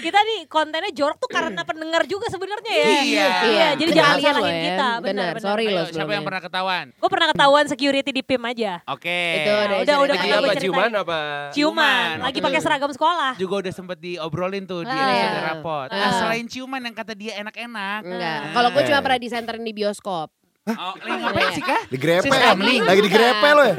kita 0.00 0.18
nih 0.22 0.40
kontennya 0.46 0.92
jorok 0.94 1.18
tuh 1.18 1.30
karena 1.30 1.62
pendengar 1.66 2.06
juga 2.06 2.30
sebenarnya 2.30 2.72
ya. 2.72 2.86
Iya. 3.02 3.28
Iya, 3.42 3.68
jadi 3.76 3.90
jangan 3.92 4.16
Kalian 4.16 4.34
salahin 4.34 4.54
ya. 4.54 4.62
kita. 4.62 4.88
Benar, 5.02 5.32
sorry 5.42 5.66
loh 5.68 5.86
siapa 5.90 6.12
yang 6.12 6.24
pernah 6.24 6.42
ketahuan? 6.42 6.84
Gue 6.94 7.10
pernah 7.10 7.28
ketahuan 7.34 7.64
security 7.66 8.10
di 8.12 8.22
PIM 8.22 8.42
aja. 8.46 8.72
Oke. 8.86 9.42
Itu 9.42 9.50
udah 9.50 9.78
udah 9.82 9.96
udah. 10.06 10.54
Ciuman 10.62 10.92
apa? 10.94 11.18
Ciuman. 11.50 12.22
lagi 12.22 12.38
pakai 12.38 12.60
seragam 12.62 12.92
sekolah. 12.92 13.31
Juga 13.34 13.54
udah 13.60 13.72
sempet 13.72 13.98
diobrolin 13.98 14.64
tuh 14.64 14.82
di 14.82 14.88
Ah. 14.88 15.02
episode 15.02 15.32
Iya. 15.32 15.42
rapot. 15.50 15.88
Ah. 15.88 15.96
Nah, 15.96 16.10
selain 16.18 16.44
ciuman 16.44 16.80
yang 16.80 16.92
kata 16.92 17.12
dia 17.12 17.32
enak-enak. 17.38 18.00
Enggak. 18.02 18.38
Nah. 18.42 18.52
Kalau 18.52 18.68
gue 18.70 18.82
cuma 18.84 19.00
pernah 19.00 19.18
disenterin 19.18 19.60
di 19.60 19.72
bioskop. 19.72 20.28
Oh, 20.62 20.94
lagi 20.94 21.18
ngapain 21.18 21.50
sih 21.52 21.64
kah? 21.66 21.82
Digrepe. 21.90 22.22
Sistemling. 22.22 22.86
Lagi 22.86 23.00
digrepe 23.02 23.48
lo 23.50 23.66
ya. 23.66 23.74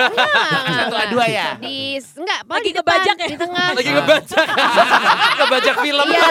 Satu 0.84 0.96
A 0.98 1.06
dua 1.08 1.26
ya? 1.26 1.56
Di 1.56 1.96
enggak, 1.96 2.40
Lagi 2.44 2.52
lagi 2.52 2.60
di 2.60 2.72
depan, 2.74 2.92
ngebajak 2.92 3.16
ya? 3.16 3.28
di 3.32 3.38
tengah. 3.40 3.68
Lagi 3.72 3.92
ngebajak. 3.96 4.46
ngebajak 5.40 5.76
film. 5.80 6.06
Iya, 6.06 6.28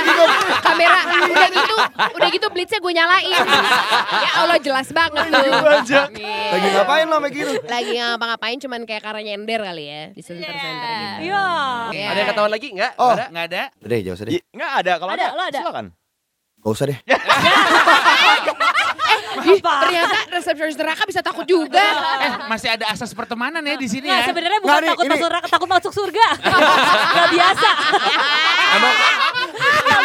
kamera 0.61 1.01
udah 1.25 1.49
gitu, 1.49 1.75
udah 2.13 2.29
gitu 2.29 2.47
blitznya 2.53 2.79
gue 2.79 2.93
nyalain. 2.93 3.33
Allah 4.43 4.59
jelas 4.59 4.89
banget 4.89 5.25
tuh. 5.25 5.43
Nih. 6.13 6.51
Lagi 6.51 6.69
ngapain 6.71 7.07
lo 7.07 7.17
kayak 7.19 7.33
gitu? 7.33 7.53
Lagi 7.65 7.93
ngapa-ngapain 7.95 8.57
cuman 8.59 8.81
kayak 8.83 9.03
karena 9.03 9.21
nyender 9.25 9.61
kali 9.61 9.85
ya 9.85 10.03
di 10.11 10.21
center-center 10.21 10.93
gitu. 11.19 11.25
Iya. 11.27 11.47
Iya. 11.91 12.07
Ada 12.09 12.19
yang 12.19 12.29
ketahuan 12.31 12.53
lagi 12.53 12.69
enggak? 12.71 12.93
Oh. 12.97 13.13
Ada? 13.13 13.25
Nggak 13.29 13.45
ada? 13.49 13.63
Udah 13.79 13.97
jauh 14.01 14.15
usah 14.15 14.25
deh. 14.25 14.35
I- 14.35 14.45
Nggak 14.51 14.73
ada, 14.77 14.93
kalau 14.97 15.11
Ada, 15.11 15.25
ada, 15.25 15.33
lo 15.33 15.43
ada? 15.43 15.61
silakan. 15.61 15.87
Gak 16.63 16.71
usah 16.71 16.87
deh. 16.87 16.99
Ih, 19.43 19.59
ternyata 19.59 20.19
resepsionis 20.31 20.77
neraka 20.77 21.03
bisa 21.03 21.19
takut 21.19 21.43
juga. 21.43 21.83
Eh, 22.23 22.31
masih 22.47 22.71
ada 22.71 22.87
asas 22.87 23.11
pertemanan 23.11 23.59
ya 23.61 23.75
di 23.75 23.91
sini 23.91 24.07
Nggak, 24.07 24.23
ya? 24.23 24.27
sebenarnya 24.31 24.61
bukan 24.63 24.71
Nggak, 24.73 24.91
takut 24.95 25.03
ini- 25.03 25.11
masuk 25.11 25.27
neraka, 25.27 25.47
takut 25.51 25.69
masuk 25.69 25.91
surga. 25.93 26.27
Gak 27.19 27.29
biasa. 27.35 27.71
Emang 28.73 28.95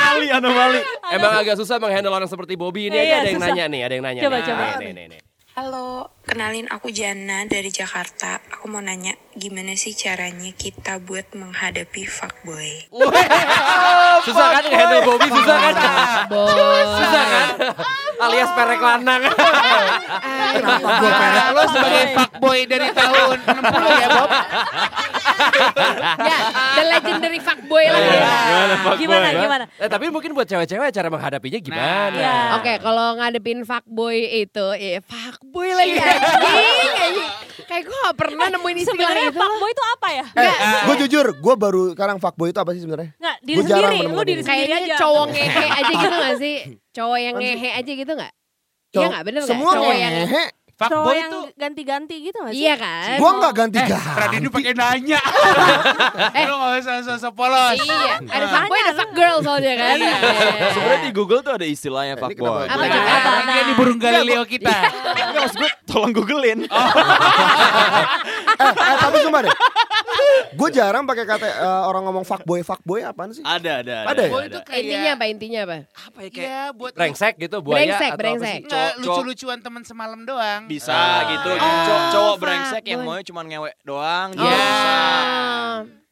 Anomali, 0.08 0.28
anomali. 0.32 0.80
emang 1.16 1.34
agak 1.36 1.56
susah 1.60 1.76
menghandle 1.78 2.14
orang 2.14 2.30
seperti 2.30 2.56
Bobby 2.56 2.88
ini 2.88 2.96
Iya, 2.98 3.22
ada 3.22 3.28
yang 3.28 3.40
susah. 3.40 3.52
nanya 3.52 3.66
nih, 3.68 3.82
ada 3.84 3.94
yang 3.94 4.06
nanya. 4.06 4.22
Coba, 4.24 4.38
nih. 4.38 4.46
coba. 4.48 4.66
Nih, 4.80 4.92
nih, 4.94 5.06
nih. 5.12 5.22
Halo, 5.58 6.14
kenalin 6.22 6.70
aku 6.70 6.94
Jana 6.94 7.42
dari 7.50 7.74
Jakarta. 7.74 8.38
Aku 8.54 8.70
mau 8.70 8.78
nanya, 8.78 9.18
gimana 9.34 9.74
sih 9.74 9.90
caranya 9.92 10.54
kita 10.54 11.02
buat 11.02 11.34
menghadapi 11.34 12.06
fuckboy? 12.06 12.86
Susah 14.30 14.48
kan 14.54 14.64
ngehandle 14.64 15.02
Bobby 15.02 15.28
susah 15.34 15.58
kan? 15.58 15.76
Susah 16.94 17.24
kan? 17.26 17.48
Alias 18.30 18.50
perek 18.54 18.82
lanang. 18.82 19.22
Nah, 20.62 21.50
lo 21.54 21.64
sebagai 21.70 22.06
fuckboy 22.14 22.60
dari 22.70 22.90
tahun 22.94 23.38
60 23.42 24.02
ya 24.02 24.08
Bob? 24.14 24.30
ya, 26.22 26.38
the 27.08 27.12
legendary 27.16 27.40
fuckboy 27.40 27.86
lah 27.88 28.02
ya. 28.04 28.20
Gimana, 28.96 29.28
gimana? 29.34 29.66
Eh, 29.80 29.88
tapi 29.88 30.12
mungkin 30.12 30.36
buat 30.36 30.44
cewek-cewek 30.44 30.92
cara 30.92 31.08
menghadapinya 31.08 31.60
gimana? 31.64 32.12
Iya. 32.12 32.36
Oke, 32.60 32.74
kalau 32.84 33.16
ngadepin 33.16 33.64
fuckboy 33.64 34.18
itu, 34.44 34.68
ya 34.76 35.00
fuckboy 35.00 35.72
lagi 35.72 35.96
anjing, 35.96 36.96
anjing. 37.00 37.28
Kayak 37.68 37.84
gue 37.84 37.98
gak 37.98 38.18
pernah 38.18 38.48
nemuin 38.48 38.78
istilah 38.78 38.96
Sebenarnya 38.96 39.28
itu. 39.28 39.40
fuckboy 39.40 39.70
itu 39.72 39.84
apa 39.88 40.08
ya? 40.12 40.26
Eh, 40.36 40.56
gue 40.86 40.96
jujur, 41.08 41.26
gue 41.36 41.56
baru 41.56 41.82
sekarang 41.96 42.18
fuckboy 42.20 42.52
itu 42.52 42.60
apa 42.60 42.72
sih 42.72 42.82
sebenarnya? 42.84 43.10
Nggak, 43.16 43.38
diri 43.44 43.56
Gua 43.58 43.66
sendiri. 43.66 43.98
Lu 44.08 44.22
diri 44.22 44.42
sendiri 44.44 44.68
Kayaknya 44.68 44.80
aja. 44.84 44.98
cowok 45.00 45.26
ngehe 45.32 45.66
aja 45.72 45.94
gitu 45.96 46.16
gak 46.16 46.36
sih? 46.38 46.56
Cowok 46.98 47.20
yang 47.22 47.36
ngehe 47.38 47.70
aja 47.74 47.92
gitu 47.94 48.12
gak? 48.14 48.34
Iya 48.92 49.06
gak? 49.10 49.24
Bener 49.24 49.42
gak? 49.44 49.50
Semua 49.50 49.72
Cowok 49.74 49.94
ngehe. 50.78 50.86
Cowok 50.88 50.94
Fuckboy 50.94 51.16
yang 51.16 51.26
itu 51.28 51.40
ganti-ganti 51.58 52.16
gitu 52.22 52.38
gak 52.40 52.54
sih? 52.54 52.62
Iya 52.62 52.76
kan? 52.78 53.18
Gue 53.18 53.32
gak 53.36 53.54
ganti 53.56 53.78
Eh. 53.78 53.90
Radini 53.90 54.48
pakai 54.48 54.74
nanya. 54.74 55.20
Lo 56.40 56.54
gak 56.56 56.72
usah 56.78 56.96
sosok 57.04 57.34
polos. 57.34 57.78
Iya, 57.78 58.14
ada 58.22 58.46
fuckboy 58.48 58.80
ada 58.80 58.94
fuck 58.94 59.12
girl 59.12 59.38
soalnya 59.42 59.74
kan. 59.76 59.98
Iya. 59.98 60.16
Sebenarnya 60.70 61.02
di 61.02 61.12
Google 61.12 61.42
tuh 61.42 61.54
ada 61.56 61.66
istilahnya 61.66 62.14
fuckboy. 62.16 62.66
Apa 62.66 62.78
Nah? 62.78 62.94
Apa? 62.94 63.32
ini 63.50 63.62
di 63.64 63.74
burung 63.74 63.98
Galileo 63.98 64.46
kita. 64.46 64.70
Enggak 65.18 65.42
maksud 65.44 65.58
gue 65.58 65.72
tolong 65.84 66.14
googlein. 66.14 66.60
eh, 68.58 68.64
eh, 68.64 68.98
tapi 69.00 69.18
cuma 69.24 69.40
deh. 69.42 69.54
Gue 70.54 70.70
jarang 70.72 71.04
pakai 71.04 71.26
kata 71.26 71.46
eh, 71.48 71.82
orang 71.86 72.06
ngomong 72.06 72.22
fuckboy, 72.24 72.62
fuckboy 72.62 73.02
apaan 73.02 73.32
sih? 73.32 73.42
Ada, 73.42 73.82
ada, 73.82 73.96
Ada 74.08 74.22
ya? 74.24 74.30
Boy 74.30 74.44
itu 74.46 74.60
kayak 74.62 74.78
Intinya 74.80 75.12
apa? 75.12 75.26
Intinya 75.28 75.60
apa? 75.64 75.78
apa 75.88 76.20
ya 76.20 76.30
kayak 76.32 76.68
buat 76.74 76.94
Brengsek 76.94 77.34
gitu 77.38 77.58
buaya 77.60 77.78
Brengsek, 77.78 77.98
atau 78.08 78.14
apa 78.14 78.22
brengsek. 78.22 78.62
lucu-lucuan 78.98 79.60
teman 79.60 79.84
semalam 79.84 80.22
doang. 80.22 80.67
Bisa 80.68 80.92
Ah. 80.92 81.20
gitu. 81.30 81.50
Oh, 81.50 81.58
Cowok, 81.58 82.04
cowok 82.08 82.12
fuckboy. 82.30 82.42
brengsek 82.44 82.84
yang 82.86 83.02
maunya 83.02 83.24
cuma 83.24 83.42
ngewek 83.42 83.74
doang. 83.82 84.30
Iya. 84.30 84.38
juga 84.38 84.56
bisa. 84.58 84.94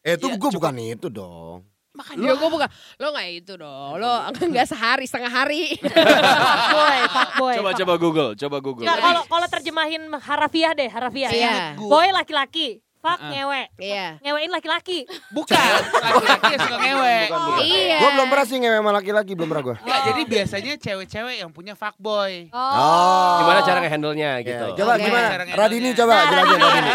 Eh, 0.02 0.14
itu 0.16 0.26
gue 0.30 0.52
bukan 0.54 0.74
itu 0.78 1.08
dong. 1.10 1.60
Lo 1.96 2.36
gue 2.36 2.50
bukan, 2.50 2.68
lo 3.00 3.08
gak 3.10 3.28
itu 3.34 3.54
dong, 3.56 3.96
lo 3.96 4.12
gak 4.52 4.68
sehari, 4.68 5.04
setengah 5.04 5.32
hari. 5.34 5.80
Fuckboy, 5.80 6.98
fuckboy. 7.16 7.56
Coba 7.56 7.72
coba 7.74 7.94
Google, 7.96 8.32
coba 8.36 8.58
Google. 8.60 8.86
Kalau 8.86 9.24
kalau 9.26 9.48
terjemahin 9.48 10.04
harafiah 10.14 10.72
deh, 10.72 10.88
harafiah. 10.88 11.32
Iya. 11.32 11.56
Boy 11.80 12.12
laki-laki, 12.12 12.84
fuck 13.06 13.20
ngewe. 13.22 13.62
Iya. 13.78 14.08
Ngewein 14.18 14.50
laki-laki. 14.50 15.00
Bukan, 15.30 15.70
laki-laki 15.94 16.46
yang 16.50 16.62
suka 16.62 16.78
ngewe. 16.80 17.18
Iya. 17.62 17.98
Gue 17.98 18.10
belum 18.12 18.28
pernah 18.28 18.46
sih 18.46 18.58
ngewe 18.58 18.76
sama 18.76 18.92
laki-laki, 18.92 19.32
belum 19.34 19.48
pernah 19.48 19.64
gue. 19.64 19.76
Enggak, 19.78 20.00
jadi 20.04 20.22
biasanya 20.26 20.74
cewek-cewek 20.76 21.36
yang 21.38 21.52
punya 21.52 21.74
fuckboy. 21.74 22.50
Oh. 22.50 23.38
Gimana 23.40 23.60
cara 23.62 23.78
ngehandle-nya 23.80 24.32
Ya, 24.36 24.42
gitu? 24.42 24.66
Coba 24.76 24.92
Oke. 24.96 25.06
gimana? 25.06 25.28
Radini 25.54 25.90
coba 25.94 26.12
Nah, 26.12 26.26
jelasin 26.26 26.58
Radini. 26.58 26.92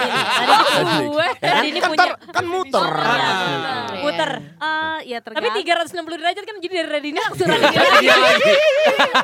Tadi 0.60 0.96
gue. 1.00 1.28
Tadi 1.38 1.66
ini 1.68 1.78
Kan 1.78 1.88
punya. 1.88 1.98
ntar- 2.02 2.18
kan 2.28 2.44
muter. 2.44 2.84
Iya. 2.90 4.00
Muter. 4.00 4.30
Eh, 4.40 4.98
ya 5.06 5.18
Tapi 5.20 5.36
tergantung. 5.38 5.62
360 5.62 6.18
derajat 6.18 6.42
kan 6.42 6.56
jadi 6.58 6.74
dari 6.76 6.88
Radini 6.90 7.18
langsung 7.18 7.46
Radini. 7.46 7.76
Lagi. 7.76 8.08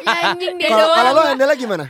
Ya, 0.07 0.31
anjing 0.31 0.55
dia 0.55 0.69
Kalau 0.71 0.87
kalau 0.89 1.11
lo 1.11 1.19
doang. 1.19 1.29
handle 1.35 1.55
gimana? 1.57 1.85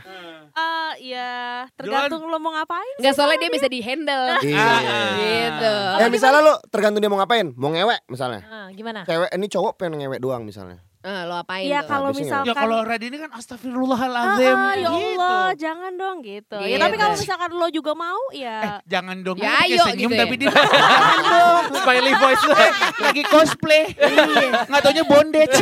Ya 1.03 1.67
tergantung 1.75 2.31
lo 2.31 2.39
mau 2.39 2.55
ngapain. 2.55 2.95
Gak 3.03 3.13
soalnya 3.13 3.37
dia 3.43 3.51
bisa 3.51 3.67
di 3.67 3.79
handle. 3.83 4.39
Iya. 4.39 4.71
Gitu. 5.19 5.73
Eh 5.99 6.09
misalnya 6.09 6.39
lo 6.39 6.53
tergantung 6.71 7.03
dia 7.03 7.11
mau 7.11 7.19
ngapain, 7.19 7.51
mau 7.59 7.69
ngewek 7.75 8.07
misalnya. 8.07 8.41
Ah, 8.47 8.67
gimana? 8.71 9.03
Cewek 9.03 9.29
ini 9.35 9.47
cowok 9.51 9.75
pengen 9.75 9.99
ngewek 9.99 10.23
doang 10.23 10.47
misalnya. 10.47 10.86
Ah, 10.99 11.23
lo 11.23 11.35
apain 11.35 11.63
Ya 11.63 11.81
tuh? 11.81 11.89
kalau 11.89 12.09
Habisnya 12.09 12.25
misalkan 12.41 12.47
Ya 12.47 12.53
kalau 12.53 12.77
Radini 12.81 13.17
kan 13.17 13.29
Ah, 13.29 13.37
astagfirullahaladzim. 13.37 14.49
ah, 14.51 14.73
ya 14.73 14.89
gitu. 14.89 15.13
Allah, 15.13 15.47
jangan 15.55 15.91
dong 15.93 16.17
gitu. 16.19 16.57
Ya, 16.57 16.67
Gitu. 16.67 16.81
tapi 16.81 16.95
kalau 16.95 17.13
misalkan 17.15 17.49
lo 17.51 17.67
juga 17.69 17.91
mau 17.93 18.21
ya 18.31 18.81
Jangan 18.83 19.15
dong, 19.21 19.37
Ya, 19.37 19.45
pakai 19.47 19.61
ayo 19.67 19.83
senyum 19.85 19.97
gitu 20.03 20.13
ya. 20.13 20.19
tapi 20.19 20.35
dia 20.35 20.49
jangan 20.57 21.17
dong. 21.23 21.63
Smiley 21.77 22.13
voice 22.13 22.43
lu. 22.43 22.55
Lagi 22.99 23.23
cosplay. 23.25 23.83
Nggak 24.65 24.81
taunya 24.81 25.03
bondage. 25.03 25.57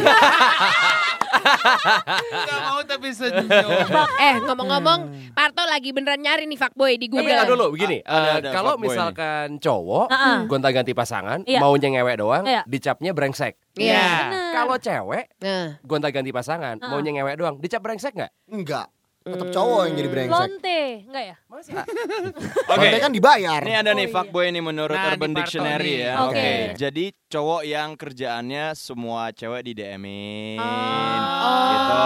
Gak 2.26 2.60
mau 2.64 2.80
tapi 2.82 3.08
senyum. 3.12 3.70
Eh 4.18 4.36
ngomong-ngomong, 4.42 5.00
Parto 5.32 5.64
lagi 5.64 5.92
beneran 5.92 6.18
nyari 6.18 6.46
nih 6.46 6.56
fuckboy 6.56 6.96
di 6.96 7.06
Tapi 7.06 7.14
Google. 7.14 7.36
ntar 7.36 7.48
dulu 7.50 7.66
begini, 7.70 8.00
eh, 8.00 8.08
ada 8.40 8.50
kalau 8.52 8.74
fuckboy 8.74 8.88
misalkan 8.88 9.48
cowok 9.58 10.08
Heeh. 10.08 10.38
gonta-ganti 10.48 10.92
pasangan, 10.92 11.44
Iya. 11.44 11.60
maunya 11.60 11.92
ngewek 11.92 12.16
doang, 12.18 12.44
Iya. 12.44 12.64
dicapnya 12.66 13.12
brengsek. 13.12 13.60
Iya. 13.76 14.32
Kalau 14.56 14.76
cewek 14.80 15.26
Nah. 15.44 15.76
gonta-ganti 15.84 16.32
pasangan, 16.32 16.80
Heeh. 16.80 16.90
maunya 16.90 17.12
ngewek 17.12 17.36
doang, 17.36 17.56
dicap 17.60 17.84
brengsek 17.84 18.16
nggak? 18.16 18.32
Enggak. 18.48 18.88
Tetap 19.26 19.50
cowok 19.50 19.82
yang 19.84 19.96
jadi 19.96 20.10
brengsek. 20.12 20.38
Lonte, 20.38 20.82
enggak 21.04 21.24
ya? 21.26 21.36
Oke. 21.50 22.78
Lonte 22.78 22.98
kan 23.00 23.10
dibayar. 23.10 23.58
Ini 23.60 23.74
ada 23.76 23.92
nih 23.92 24.06
Oh, 24.06 24.08
iya. 24.08 24.14
fuckboy 24.14 24.46
nih 24.48 24.62
menurut 24.62 24.94
Nah, 24.94 25.10
Urban 25.10 25.32
Dictionary 25.34 25.92
nih. 25.92 25.98
ya. 26.00 26.14
Oke. 26.22 26.30
Oke. 26.30 26.52
Jadi 26.78 27.06
cowok 27.28 27.62
yang 27.64 27.90
kerjaannya 27.96 28.66
semua 28.72 29.22
cewek 29.32 29.62
di 29.64 29.72
DM-in. 29.74 30.62
Oh. 30.62 31.66
Gitu. 31.66 31.98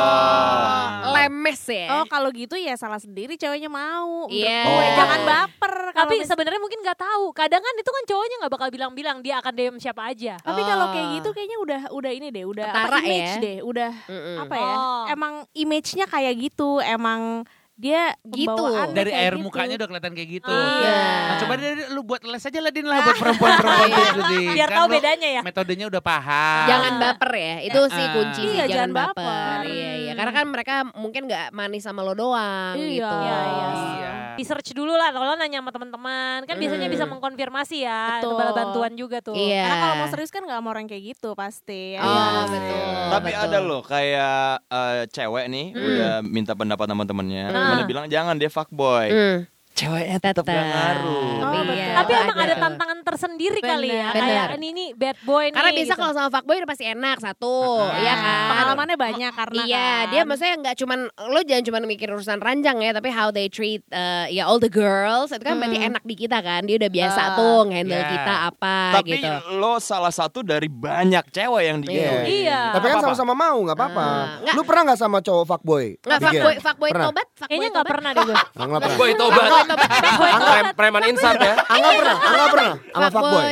Lemes 1.09 1.61
ya. 1.65 1.87
Oh 1.93 2.05
kalau 2.05 2.29
gitu 2.31 2.55
ya 2.55 2.75
salah 2.75 2.97
sendiri 2.97 3.35
ceweknya 3.35 3.67
mau. 3.67 4.29
Iya. 4.29 4.63
gue. 4.63 4.71
Oh. 4.71 4.95
Jangan 4.95 5.19
baper. 5.21 5.73
Tapi 5.91 6.15
mis- 6.15 6.23
sebenarnya 6.25 6.61
mungkin 6.61 6.79
nggak 6.79 6.95
tahu. 6.97 7.33
Kadang 7.33 7.59
kan 7.59 7.73
itu 7.75 7.89
kan 7.89 8.03
cowoknya 8.05 8.35
nggak 8.37 8.53
bakal 8.53 8.69
bilang-bilang 8.69 9.17
dia 9.19 9.35
akan 9.37 9.51
DM 9.51 9.75
siapa 9.77 10.07
aja. 10.07 10.39
tapi 10.39 10.61
kalau 10.61 10.87
kayak 10.89 11.03
Oh. 11.05 11.13
gitu 11.17 11.29
kayaknya 11.31 11.57
udah 11.59 11.81
udah 11.91 12.11
ini 12.11 12.27
deh, 12.29 12.45
udah 12.45 12.63
Ketara 12.65 12.87
apa 12.87 12.99
image 13.01 13.19
ya. 13.27 13.41
deh, 13.41 13.57
udah 13.61 13.91
Mm-mm. 14.05 14.37
apa 14.39 14.55
ya? 14.55 14.71
Oh. 14.71 15.03
Emang 15.09 15.33
image-nya 15.51 16.05
kayak 16.05 16.33
gitu, 16.39 16.69
emang 16.79 17.08
mang 17.09 17.45
dia 17.79 18.11
Gitu. 18.21 18.63
Dari 18.91 19.09
air 19.09 19.33
gitu. 19.33 19.41
mukanya 19.41 19.73
udah 19.75 19.87
kelihatan 19.87 20.11
kayak 20.11 20.29
gitu. 20.33 20.51
Iya. 20.51 20.99
Nah, 21.25 21.35
coba 21.39 21.53
deh 21.55 21.71
lu 21.89 22.01
buat 22.03 22.21
les 22.21 22.43
aja 22.43 22.59
lah 22.59 22.69
Din 22.69 22.83
lah 22.83 22.99
buat 23.01 23.15
perempuan-perempuan 23.15 23.87
Iya. 23.89 23.97
gitu 24.03 24.21
Din. 24.27 24.47
Biar 24.51 24.67
Kan 24.67 24.77
tahu 24.77 24.87
bedanya 24.91 25.29
ya. 25.31 25.41
Metodenya 25.41 25.85
udah 25.87 26.01
paham. 26.01 26.65
Jangan 26.67 26.93
baper 26.99 27.31
ya, 27.33 27.55
itu 27.63 27.79
sih 27.89 28.03
Ah. 28.03 28.11
kunci 28.11 28.41
sih, 28.41 28.51
Iya, 28.51 28.65
jangan 28.65 28.69
jangan 28.69 28.91
baper. 28.91 29.23
baper. 29.23 29.59
Iya, 29.65 29.91
iya. 29.95 30.11
Karena 30.13 30.31
kan 30.33 30.45
mereka 30.45 30.73
mungkin 30.93 31.21
nggak 31.25 31.45
manis 31.49 31.81
sama 31.81 32.01
lo 32.01 32.11
doang 32.13 32.75
Iya. 32.75 32.87
gitu. 32.91 33.15
Iya, 33.17 33.39
iya. 33.47 33.67
Iya. 33.71 34.11
Di 34.35 34.43
search 34.45 34.71
dulu 34.71 34.93
lah 34.93 35.09
kalau 35.09 35.35
nanya 35.35 35.59
sama 35.59 35.71
teman-teman. 35.71 36.43
Kan 36.43 36.55
biasanya 36.57 36.87
Mm. 36.87 36.93
bisa 36.93 37.05
mengkonfirmasi 37.05 37.77
ya. 37.81 38.03
Betul. 38.13 38.27
Itu 38.29 38.37
bala 38.37 38.51
bantuan 38.53 38.91
juga 38.93 39.17
tuh. 39.19 39.33
Iya. 39.33 39.61
Karena 39.61 39.77
kalau 39.81 39.95
mau 39.97 40.07
serius 40.09 40.29
kan 40.29 40.41
nggak 40.41 40.59
mau 40.59 40.69
orang 40.69 40.85
kayak 40.85 41.03
gitu 41.09 41.31
pasti. 41.33 41.95
ya 41.95 41.99
Oh, 41.99 42.07
kan? 42.07 42.47
betul. 42.49 42.87
Tapi 43.09 43.29
betul. 43.29 43.43
ada 43.45 43.57
loh 43.59 43.81
kayak 43.81 44.43
eh, 44.65 45.01
cewek 45.07 45.45
nih 45.47 45.65
Hmm. 45.69 45.85
udah 45.85 46.11
minta 46.21 46.53
pendapat 46.53 46.85
sama 46.85 47.03
temennya. 47.03 47.45
Hmm. 47.69 47.77
Temennya 47.77 47.87
bilang 47.87 48.05
jangan 48.09 48.35
dia 48.41 48.49
fuckboy. 48.49 49.07
Hmm. 49.13 49.37
Ceweknya 49.79 50.19
tetap 50.19 50.43
gak 50.43 50.59
ngaruh. 50.59 51.39
Oh, 51.39 51.61
betul. 51.61 51.71
Iya, 51.71 51.87
Tapi 51.95 52.11
emang 52.13 52.37
ada 52.37 52.55
tantangan 52.57 52.99
tersendiri 52.99 53.59
kali 53.61 53.87
ya. 53.89 54.11
Bener. 54.11 54.19
Kayak 54.19 54.45
Bener. 54.45 54.57
ini 54.57 54.67
nih 54.69 54.89
bad 54.91 55.17
boy 55.23 55.45
nih. 55.45 55.55
Karena 55.55 55.71
biasa 55.71 55.87
gitu. 55.87 55.99
kalau 55.99 56.13
sama 56.13 56.29
fuckboy 56.29 56.55
udah 56.57 56.67
pasti 56.67 56.85
enak 56.85 57.17
satu, 57.17 57.55
iya 57.95 58.13
kan? 58.13 58.47
Pengalamannya 58.49 58.97
banyak 58.97 59.31
karena 59.31 59.61
Iya, 59.61 59.79
kan. 59.79 60.03
dia 60.09 60.21
maksudnya 60.23 60.55
nggak 60.59 60.75
cuman 60.75 60.99
lo 61.25 61.39
jangan 61.41 61.63
cuma 61.63 61.77
mikir 61.81 62.07
urusan 62.09 62.39
ranjang 62.39 62.77
ya, 62.79 62.91
tapi 62.91 63.07
how 63.07 63.29
they 63.29 63.47
treat 63.47 63.79
uh, 63.89 64.27
ya 64.27 64.43
all 64.43 64.57
the 64.57 64.67
girls 64.67 65.31
itu 65.31 65.39
kan 65.39 65.55
berarti 65.55 65.79
enak 65.79 66.03
di 66.03 66.15
kita 66.17 66.37
kan. 66.39 66.61
Dia 66.63 66.75
udah 66.77 66.91
biasa 66.91 67.19
Ah, 67.21 67.35
tuh 67.35 67.59
handle 67.69 67.95
iya. 67.95 68.09
kita 68.09 68.33
apa 68.47 68.75
Tapi 68.95 69.09
gitu. 69.13 69.29
lo 69.55 69.79
salah 69.79 70.11
satu 70.11 70.41
dari 70.41 70.67
banyak 70.67 71.23
cewek 71.29 71.63
yang 71.63 71.77
Iya. 71.79 71.85
digituin. 71.85 72.25
Iya. 72.27 72.59
Tapi 72.73 72.85
kan 72.85 72.97
Apa-apa? 72.97 73.15
sama-sama 73.15 73.33
mau, 73.33 73.57
nggak 73.61 73.77
apa-apa. 73.77 74.03
Ah, 74.03 74.25
nggak. 74.41 74.53
Lu 74.55 74.61
pernah 74.63 74.81
nggak 74.85 74.99
sama 74.99 75.17
cowok 75.19 75.45
fuckboy? 75.47 75.85
Bigen? 75.95 76.19
fuckboy, 76.19 76.55
fuckboy 76.59 76.89
tobat, 76.91 77.27
fuckboy 77.29 77.47
Kayaknya 77.47 77.67
nggak 77.69 77.79
tobat. 77.79 77.93
pernah 77.93 78.09
deh 78.11 78.23
gue. 78.25 78.35
Pernah. 78.35 78.79
Fuckboy 78.81 79.11
tobat. 79.15 79.47
Prem- 79.69 80.73
preman 80.73 81.03
insap 81.07 81.35
ya. 81.37 81.53
Angga 81.65 81.89
pernah, 81.91 82.15
Angga 82.19 82.45
pernah 82.47 82.73
sama 82.89 83.07
fuckboy. 83.09 83.43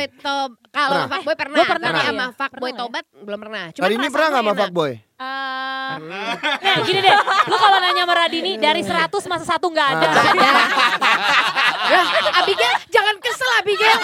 Kalau 0.68 0.96
fuckboy 1.06 1.34
pernah, 1.34 1.56
Gua 1.56 1.66
pernah, 1.66 1.88
tapi 1.88 2.00
sama 2.04 2.26
fuckboy 2.32 2.70
tobat 2.72 3.04
belum 3.14 3.38
pernah. 3.38 3.64
Cuma 3.70 3.84
Kali 3.84 3.94
ini 3.94 4.08
pernah 4.08 4.28
nggak 4.28 4.42
sama 4.42 4.54
fuckboy? 4.56 4.92
Eh, 4.94 5.92
Nah 5.98 6.76
gini 6.84 7.00
deh, 7.00 7.16
lu 7.48 7.56
kalau 7.56 7.78
nanya 7.80 8.02
sama 8.04 8.14
Radini 8.14 8.52
dari 8.54 8.84
100 8.84 9.08
masa 9.24 9.44
satu 9.46 9.66
nggak 9.66 9.88
ada. 9.88 10.06
Ada. 10.06 10.50
ya, 11.92 12.00
Abigail, 12.38 12.74
jangan 12.86 13.14
kesel 13.18 13.50
Abigail. 13.56 13.98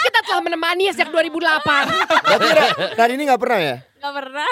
Kita 0.00 0.18
telah 0.22 0.40
menemani 0.40 0.88
sejak 0.88 1.10
2008. 1.10 1.60
Berarti 1.60 2.48
Ra- 2.48 2.72
Radini 2.96 3.16
ini 3.16 3.24
nggak 3.26 3.40
pernah 3.40 3.58
ya? 3.60 3.76
Nggak 4.00 4.14
pernah. 4.16 4.48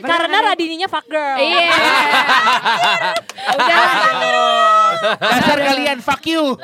Karena 0.00 0.36
Radininya 0.52 0.88
fuck 0.88 1.04
girl. 1.04 1.36
Iya. 1.36 1.68
Udah, 3.52 3.78
Dasar 5.20 5.58
kalian 5.60 6.00
fuck 6.00 6.24
you. 6.24 6.56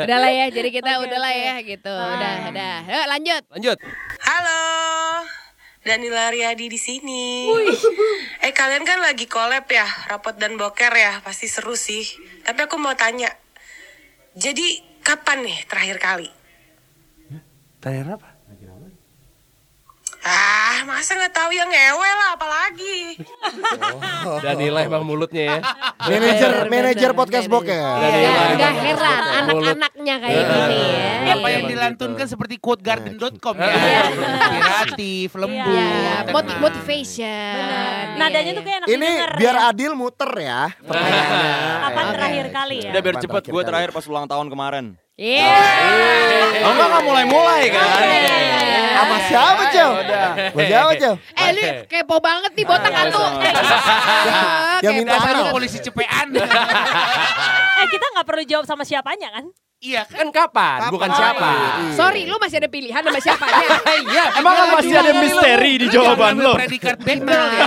udah 0.00 0.18
lah 0.18 0.32
ya. 0.32 0.48
Jadi 0.48 0.68
kita 0.72 1.04
udah 1.04 1.18
lah 1.20 1.32
ya 1.36 1.60
gitu. 1.60 1.92
Udah, 1.92 2.48
udah. 2.48 2.76
Yuk 2.88 3.06
lanjut. 3.12 3.42
Lanjut. 3.52 3.76
Halo, 4.24 4.64
Danila 5.84 6.32
Riyadi 6.32 6.66
di 6.72 6.80
sini. 6.80 7.52
Eh 8.40 8.56
kalian 8.56 8.88
kan 8.88 9.04
lagi 9.04 9.28
collab 9.28 9.68
ya, 9.68 9.86
rapot 10.08 10.34
dan 10.34 10.56
boker 10.56 10.90
ya, 10.96 11.20
pasti 11.20 11.46
seru 11.46 11.76
sih. 11.76 12.08
Tapi 12.42 12.64
aku 12.64 12.80
mau 12.80 12.96
tanya, 12.96 13.30
jadi 14.34 14.82
kapan 15.04 15.46
nih 15.46 15.58
terakhir 15.68 15.96
kali? 16.00 16.30
Terakhir 17.78 18.18
apa? 18.18 18.35
Ah, 20.26 20.82
masa 20.82 21.14
nggak 21.14 21.30
tahu 21.30 21.50
yang 21.50 21.70
ngewe 21.70 22.10
lah, 22.10 22.28
apalagi. 22.34 22.98
Danila 24.42 24.82
emang 24.82 25.06
mulutnya 25.06 25.42
ya. 25.46 25.58
Manajer 26.02 26.50
Bener, 26.50 26.66
manajer 26.66 27.10
bener, 27.10 27.18
podcast 27.18 27.46
boker. 27.46 27.78
Iya, 28.02 28.10
iya. 28.58 28.70
heran 28.74 29.22
anak-anaknya 29.46 30.14
kayak 30.18 30.42
gini 30.44 30.80
ya. 30.82 31.14
Apa 31.30 31.48
yang 31.48 31.64
dilantunkan 31.70 32.26
seperti 32.26 32.58
quotegarden.com 32.58 33.54
ya. 33.54 33.70
Inspiratif, 34.10 35.30
lembut. 35.38 35.62
Iya, 35.70 35.86
iya. 35.86 36.14
tenang. 36.26 36.34
Moti- 36.34 36.58
motivation. 36.58 37.54
Benar. 37.54 37.86
Iya, 37.86 38.18
Nadanya 38.18 38.42
iya. 38.42 38.58
tuh 38.58 38.64
kayak 38.64 38.78
enak 38.82 38.88
Ini 38.88 38.96
didengar 38.98 39.30
biar 39.38 39.56
ya. 39.56 39.62
adil 39.70 39.92
muter 39.94 40.30
ya. 40.36 40.60
Kapan 41.86 42.06
terakhir 42.10 42.46
kali 42.50 42.76
ya? 42.82 42.90
Udah 42.90 43.00
biar 43.00 43.14
cepet, 43.16 43.30
terakhir 43.30 43.54
gue 43.54 43.62
terakhir 43.62 43.90
pas 43.94 44.04
ulang 44.10 44.26
tahun 44.26 44.46
kemarin. 44.50 44.86
Iya. 45.16 45.64
Oh 46.60 46.72
enggak, 46.76 46.86
enggak 46.92 47.04
mulai-mulai 47.04 47.62
kan? 47.72 48.04
Sama 48.96 49.16
siapa, 49.28 49.62
Cel? 49.70 49.90
Sama 49.92 50.62
siapa, 50.64 50.92
Cel? 50.96 51.14
Eh 51.36 51.48
lu 51.52 51.62
kepo 51.86 52.16
banget 52.18 52.52
nih 52.56 52.64
botak 52.64 52.92
Iya, 52.92 53.02
atu. 53.08 53.22
Yang 54.80 54.94
minta 54.96 55.16
lu 55.32 55.44
polisi 55.52 55.78
cepean. 55.80 56.26
Eh 57.76 57.86
kita 57.92 58.06
nggak 58.16 58.24
perlu 58.24 58.44
jawab 58.48 58.64
sama 58.64 58.88
siapanya 58.88 59.28
kan? 59.28 59.44
Iya 59.76 60.08
kan? 60.08 60.16
Kan 60.24 60.28
kapan? 60.32 60.88
Bukan 60.88 61.10
siapa. 61.12 61.48
Sorry, 61.92 62.24
lu 62.24 62.40
masih 62.40 62.64
ada 62.64 62.68
pilihan 62.72 63.04
sama 63.04 63.20
siapanya. 63.20 63.68
Iya. 64.08 64.24
Emang 64.40 64.54
kan 64.56 64.66
masih 64.80 64.94
ada 64.96 65.12
misteri 65.12 65.72
di 65.76 65.86
jawaban 65.92 66.40
lo? 66.40 66.56
Predikat 66.56 66.96
bekel 67.04 67.44
ya. 67.52 67.66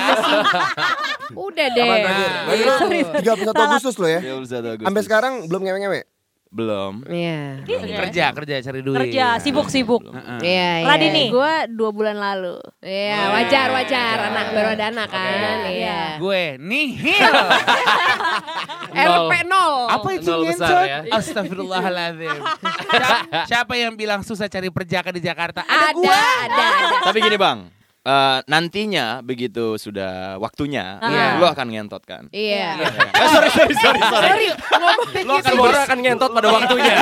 Udah 1.30 1.68
Kapan 1.70 1.98
deh. 2.02 2.58
lu 2.58 2.74
31 3.22 3.66
Agustus 3.70 3.96
lo 4.02 4.08
ya? 4.10 4.20
Ya. 4.26 4.34
Sampai 4.82 5.02
sekarang 5.06 5.46
belum 5.46 5.62
ngewe-ngewe? 5.62 6.02
Belum. 6.50 7.06
Iya. 7.06 7.62
Kerja, 7.70 8.26
kerja 8.34 8.54
cari 8.66 8.82
duit. 8.82 8.98
Kerja, 8.98 9.38
sibuk-sibuk. 9.38 10.02
Heeh. 10.02 10.40
Iya, 10.42 10.70
iya. 10.82 10.88
Radini. 10.90 11.26
Gue 11.30 11.54
dua 11.70 11.90
bulan 11.94 12.18
lalu. 12.18 12.58
Iya, 12.82 13.30
wajar, 13.38 13.68
wajar. 13.70 14.16
Anak 14.34 14.46
baru 14.58 14.70
ada 14.74 14.86
anak 14.90 15.08
kan. 15.14 15.60
Iya. 15.70 16.18
Gue 16.18 16.58
nihil. 16.58 17.22
RP 18.90 19.34
0. 19.46 19.94
Apa 19.94 20.10
itu 20.18 20.30
Nol 20.34 20.42
besar 20.50 20.76
ya. 20.90 21.00
Astagfirullahaladzim. 21.22 22.38
siapa, 22.90 23.18
siapa 23.46 23.74
yang 23.78 23.94
bilang 23.94 24.26
susah 24.26 24.50
cari 24.50 24.74
perjaka 24.74 25.14
di 25.14 25.22
Jakarta? 25.22 25.62
Ada, 25.64 25.94
Ada, 25.94 25.96
gua. 25.96 26.10
ada, 26.18 26.66
ada. 26.66 26.98
Tapi 27.06 27.18
gini 27.22 27.38
bang, 27.38 27.60
eh, 28.02 28.40
nantinya 28.46 29.20
begitu 29.20 29.76
sudah 29.76 30.38
waktunya, 30.38 30.98
Iya. 31.00 31.38
lo 31.38 31.48
akan 31.48 31.68
ngentot 31.68 32.04
kan? 32.04 32.28
Iya. 32.30 32.80
Eh, 32.80 33.28
sorry, 33.28 33.50
sorry, 33.50 33.76
sorry, 33.76 34.02
sorry. 34.02 34.28
Sorry, 34.30 34.48
Lo 35.22 35.34
akan 35.36 35.54
baru 35.56 35.78
akan 35.82 35.98
ngentot 36.00 36.32
pada 36.32 36.48
waktunya. 36.50 36.96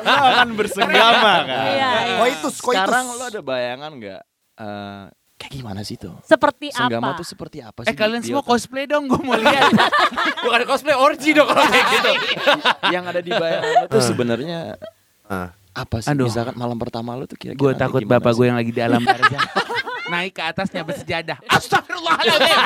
lo 0.00 0.14
akan 0.30 0.48
bersenggama 0.54 1.32
kan? 1.46 1.66
Iya, 1.68 1.90
iya. 2.04 2.16
Koitus, 2.18 2.56
koitus. 2.58 2.80
Sekarang 2.80 3.04
lo 3.10 3.24
ada 3.24 3.40
bayangan 3.40 3.90
nggak? 3.92 4.22
eh, 4.60 5.04
kayak 5.36 5.52
gimana 5.54 5.80
sih 5.80 5.96
tuh? 5.96 6.20
Seperti 6.20 6.68
Senggama 6.68 7.12
apa? 7.12 7.18
tuh 7.18 7.26
seperti 7.26 7.58
apa 7.60 7.80
sih? 7.80 7.88
Eh 7.88 7.96
kalian 7.96 8.20
semua 8.20 8.44
cosplay 8.44 8.84
dong, 8.84 9.08
gue 9.08 9.16
mau 9.18 9.32
lihat. 9.34 9.72
Bukan 10.44 10.60
cosplay 10.64 10.92
orgy 10.92 11.32
dong 11.32 11.48
kalau 11.48 11.64
kayak 11.64 11.86
gitu. 11.90 12.12
yang 12.94 13.08
ada 13.08 13.20
di 13.20 13.32
bayangan 13.32 13.72
lo 13.74 13.86
tuh 13.88 14.02
sebenarnya 14.04 14.76
Ah. 15.24 15.54
Apa 15.74 16.02
sih? 16.02 16.10
Aduh. 16.10 16.26
Misalkan 16.26 16.54
malam 16.58 16.78
pertama 16.78 17.14
lo 17.14 17.24
tuh 17.26 17.38
kira-kira 17.38 17.60
gue 17.60 17.72
takut 17.78 18.02
bapak 18.02 18.32
gue 18.34 18.46
yang 18.50 18.58
lagi 18.58 18.72
di 18.74 18.82
alam 18.82 19.02
barzah. 19.02 19.40
Naik 20.12 20.34
ke 20.34 20.42
atasnya 20.42 20.82
bersejadah. 20.82 21.38
Astagfirullahaladzim. 21.54 22.58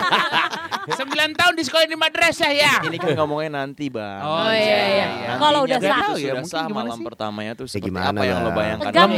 Sembilan 0.96 1.30
tahun 1.36 1.54
di 1.60 1.64
sekolah 1.64 1.84
di 1.84 1.96
madrasah 1.96 2.52
ya. 2.52 2.80
Ini 2.88 2.96
kan 2.96 3.12
ngomongnya 3.20 3.64
nanti 3.64 3.92
bang. 3.92 4.20
Oh, 4.24 4.48
iya, 4.48 4.80
iya. 4.88 5.04
Nantinya 5.04 5.36
Kalau 5.40 5.60
udah 5.68 5.78
sah. 5.80 5.98
Tahu 6.00 6.14
ya, 6.16 6.20
sudah 6.24 6.34
mungkin 6.40 6.52
sah 6.52 6.64
gimana 6.64 6.88
malam 6.88 6.96
sih? 6.96 7.04
pertamanya 7.04 7.52
tuh 7.52 7.66
seperti 7.68 7.88
gimana, 7.92 8.16
apa 8.16 8.24
yang 8.24 8.38
lo 8.40 8.50
bayangkan? 8.56 8.92
Nggak? 8.92 9.08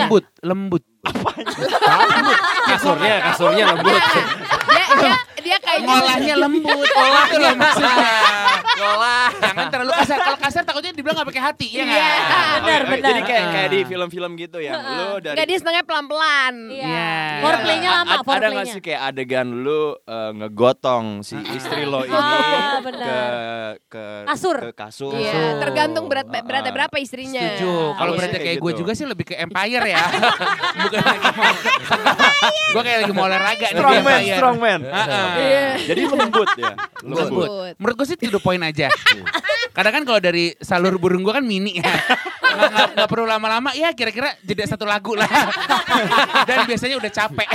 Lembut, 0.43 0.85
lembut. 1.07 1.37
Kasurnya, 2.67 3.15
kasurnya 3.25 3.65
lembut. 3.69 4.03
Dia, 4.67 4.85
dia, 4.93 5.11
dia 5.39 5.57
kayaknya 5.59 5.87
Ngolahnya 5.89 6.35
lembut. 6.37 6.87
Olah 6.89 7.25
itu 7.25 7.37
loh 7.37 7.53
maksudnya. 7.55 8.09
Ngolah. 8.77 9.29
Jangan 9.37 9.67
terlalu 9.69 9.93
kasar, 9.95 10.19
kalau 10.19 10.39
kasar 10.39 10.63
takutnya 10.63 10.93
dibilang 10.93 11.17
gak 11.17 11.29
pakai 11.29 11.43
hati, 11.45 11.67
ya? 11.71 11.83
Iya. 11.83 12.11
Benar, 12.61 12.81
benar. 12.87 13.09
Jadi 13.09 13.21
kayak 13.23 13.45
kayak 13.49 13.69
di 13.71 13.81
film-film 13.85 14.31
gitu 14.37 14.59
ya. 14.59 14.73
Lu 14.77 15.09
dari 15.17 15.33
Enggak 15.33 15.47
dia 15.47 15.59
senengnya 15.59 15.85
pelan-pelan. 15.85 16.55
Iya. 16.69 16.85
Iya. 16.87 17.11
Foreplaynya 17.39 17.91
lama, 17.91 18.05
a- 18.05 18.05
Ada 18.07 18.17
nggak 18.17 18.27
foreplaynya. 18.27 18.73
sih 18.73 18.83
kayak 18.83 19.01
adegan 19.07 19.49
lu 19.57 19.81
eh, 19.97 20.31
ngegotong 20.35 21.07
si 21.23 21.37
istri 21.51 21.83
lo 21.85 22.03
ini 22.03 22.13
Ah, 22.13 22.81
ke 22.83 23.21
ke 23.89 24.05
Kasur. 24.27 24.57
ke 24.61 24.71
kasur. 24.75 25.13
Iya, 25.15 25.57
tergantung 25.59 26.05
berat 26.07 26.27
Ah, 26.27 26.43
beratnya 26.43 26.69
ah. 26.69 26.77
berapa 26.77 26.97
istrinya. 26.99 27.41
Setuju. 27.55 27.73
Kalau 27.95 28.13
beratnya 28.13 28.35
kayak 28.35 28.49
kayak 28.51 28.59
gue 28.59 28.73
gitu. 28.73 28.81
juga 28.83 28.93
sih 28.93 29.07
lebih 29.07 29.25
ke 29.25 29.35
Empire 29.37 29.85
ya. 29.87 30.05
Bukan. 30.83 30.96
Gue 32.67 32.83
kayak 32.83 32.99
lagi 33.05 33.13
mau 33.17 33.25
olahraga 33.25 33.67
nih 33.73 33.79
Strongman, 33.79 34.21
strongman. 34.37 34.81
Heeh. 34.85 35.29
Iya. 35.41 35.69
Jadi 35.89 36.01
lembut 36.13 36.51
ya. 36.61 36.75
Lembut. 37.01 37.25
Lembut. 37.25 37.49
Menurut 37.81 37.95
gue 37.97 38.07
sih 38.07 38.17
to 38.21 38.29
the 38.29 38.43
point 38.43 38.61
aja. 38.61 38.93
Kadang 39.73 39.93
kan 40.01 40.03
kalau 40.09 40.21
dari 40.21 40.53
salur 40.61 40.97
burung 41.01 41.25
gue 41.25 41.33
kan 41.33 41.45
mini 41.45 41.81
ya. 41.81 41.93
Nggak, 42.57 43.07
perlu 43.07 43.25
lama-lama 43.25 43.71
ya 43.73 43.93
kira-kira 43.93 44.35
jeda 44.41 44.65
satu 44.67 44.83
lagu 44.83 45.13
lah. 45.13 45.29
Dan 46.49 46.65
biasanya 46.65 46.97
udah 46.97 47.11
capek. 47.11 47.49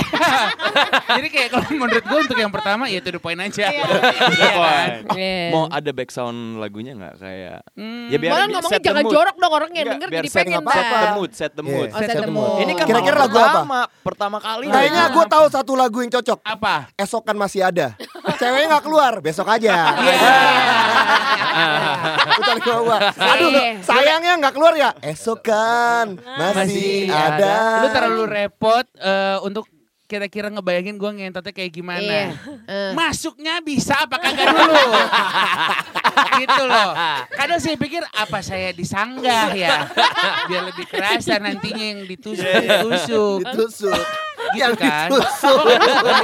Jadi 1.16 1.28
kayak 1.28 1.48
kalau 1.50 1.66
menurut 1.72 2.02
gue 2.02 2.18
untuk 2.20 2.36
yang 2.36 2.48
pertama 2.48 2.86
ya 2.86 2.98
to 2.98 3.10
the 3.10 3.18
point 3.18 3.38
aja. 3.38 3.68
Iya 3.68 4.50
kan? 4.62 4.88
Iya. 5.12 5.50
Mau 5.50 5.64
ada 5.66 5.90
background 5.90 6.38
lagunya 6.56 6.92
nggak 6.92 7.14
kayak? 7.16 7.60
Hmm. 7.74 8.06
Ya 8.08 8.16
biar 8.16 8.30
Malah 8.32 8.46
ngomongnya 8.48 8.72
set 8.72 8.82
jangan 8.82 9.02
mood. 9.02 9.12
jorok 9.12 9.36
dong 9.36 9.52
orang 9.52 9.70
yang 9.72 9.86
denger 9.90 10.08
biar 10.08 10.22
jadi 10.22 10.28
set 10.28 10.40
pengen 10.42 10.60
Set 10.62 10.84
the 10.84 11.10
mood, 11.12 11.30
set 11.32 11.52
the 11.52 11.62
Iya. 11.62 11.70
mood. 11.70 11.88
Oh, 11.88 12.00
set 12.00 12.16
the 12.16 12.30
mood. 12.30 12.50
Ini 12.58 12.72
kan 12.74 12.86
Kira-kira 12.86 13.16
lagu 13.18 13.36
apa? 13.36 13.46
pertama, 13.48 13.78
pertama 14.02 14.38
kali. 14.38 14.66
Kayaknya 14.66 15.04
gue 15.10 15.24
tahu 15.26 15.44
satu 15.48 15.72
lagu 15.72 15.98
yang 15.98 16.12
cocok. 16.12 16.38
Apa? 16.42 16.74
Esokan 16.94 17.36
masih 17.36 17.60
ada. 17.62 17.94
Ceweknya 18.22 18.66
nggak 18.68 18.84
keluar, 18.84 19.12
besok 19.18 19.46
aja. 19.48 19.94
Putar 22.32 22.56
ke 22.58 22.72
gua. 22.72 22.98
Aduh, 23.12 23.50
Iya. 23.50 23.82
sayangnya 23.82 24.32
nggak 24.38 24.54
keluar 24.54 24.74
ya. 24.74 24.90
Esokan 25.00 26.18
masih 26.38 27.10
ada. 27.10 27.82
Lu 27.82 27.88
terlalu 27.90 28.24
repot 28.24 28.86
eh, 28.96 29.38
untuk 29.42 29.66
kira-kira 30.12 30.52
ngebayangin 30.52 31.00
gue 31.00 31.10
ngentotnya 31.16 31.56
kayak 31.56 31.72
gimana. 31.72 32.04
Iya. 32.04 32.36
Eh. 32.68 32.92
Masuknya 32.92 33.64
bisa 33.64 33.96
apa 33.96 34.20
kagak 34.20 34.52
dulu? 34.52 34.76
gitu 36.44 36.62
loh. 36.68 36.90
Kadang 37.32 37.60
saya 37.64 37.76
pikir 37.80 38.04
apa 38.12 38.44
saya 38.44 38.76
disanggah 38.76 39.56
ya. 39.56 39.88
Biar 40.52 40.68
lebih 40.68 40.84
kerasa 40.84 41.40
nantinya 41.40 41.84
yang 41.96 42.04
ditusuk. 42.04 42.44
ditusuk. 42.44 43.40
ditusuk. 43.40 43.96
Gitu 44.52 44.60
yang 44.60 44.74
kan. 44.76 45.08
ditusuk. 45.08 45.64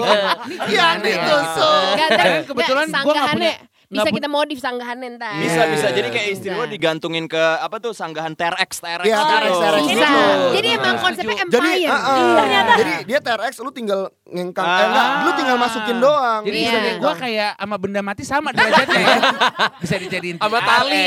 yang 0.76 0.96
ya? 1.00 1.06
ditusuk. 1.08 1.92
Ntar- 1.96 2.44
kebetulan 2.44 2.84
nggak 2.92 2.96
sanggahannya 3.00 3.52
punya- 3.56 3.67
Bisa 3.88 4.12
kita 4.12 4.28
modif 4.28 4.60
sanggahannya 4.60 5.16
ntar. 5.16 5.40
Bisa 5.40 5.64
Iya. 5.64 5.72
bisa. 5.72 5.86
Jadi 5.88 6.08
kayak 6.08 6.28
istri 6.28 6.48
lo 6.50 6.60
Bisa. 6.60 6.72
digantungin 6.76 7.24
ke 7.24 7.40
apa 7.40 7.80
tuh 7.80 7.90
sanggahan 7.90 8.36
TRX 8.36 8.70
TRX. 8.78 9.00
Iya, 9.02 9.16
gitu. 9.16 9.24
TRX, 9.26 9.52
TRX 9.56 9.80
Bisa. 9.82 9.96
gitu. 10.06 10.44
Jadi 10.52 10.68
emang 10.70 10.84
Setuju. 10.92 11.04
konsepnya 11.08 11.36
Jadi, 11.38 11.70
empire. 11.72 11.88
ah, 11.88 11.96
ah. 11.96 12.36
Ternyata. 12.36 12.72
jadi 12.76 12.92
dia 13.02 13.18
TRX 13.18 13.52
lu 13.58 13.70
tinggal 13.70 14.00
ngengkang, 14.24 14.60
eh, 14.62 14.70
Ah. 14.70 14.84
enggak, 14.84 15.06
lu 15.18 15.30
tinggal 15.34 15.56
masukin 15.56 15.96
doang. 15.98 16.40
Jadi 16.44 16.58
Iya. 16.60 17.00
gue 17.00 17.14
kayak 17.16 17.50
sama 17.56 17.76
benda 17.76 18.00
mati 18.02 18.22
sama 18.22 18.48
derajatnya 18.52 19.00
ya. 19.00 19.16
Bisa 19.82 19.94
dijadiin 19.96 20.36
Sama 20.36 20.60
tali. 20.60 21.06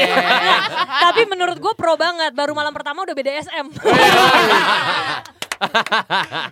Tapi 1.05 1.21
menurut 1.25 1.57
gue 1.57 1.73
pro 1.75 1.93
banget. 1.95 2.33
Baru 2.33 2.57
malam 2.57 2.73
pertama 2.73 3.05
udah 3.05 3.13
BDSM. 3.13 3.69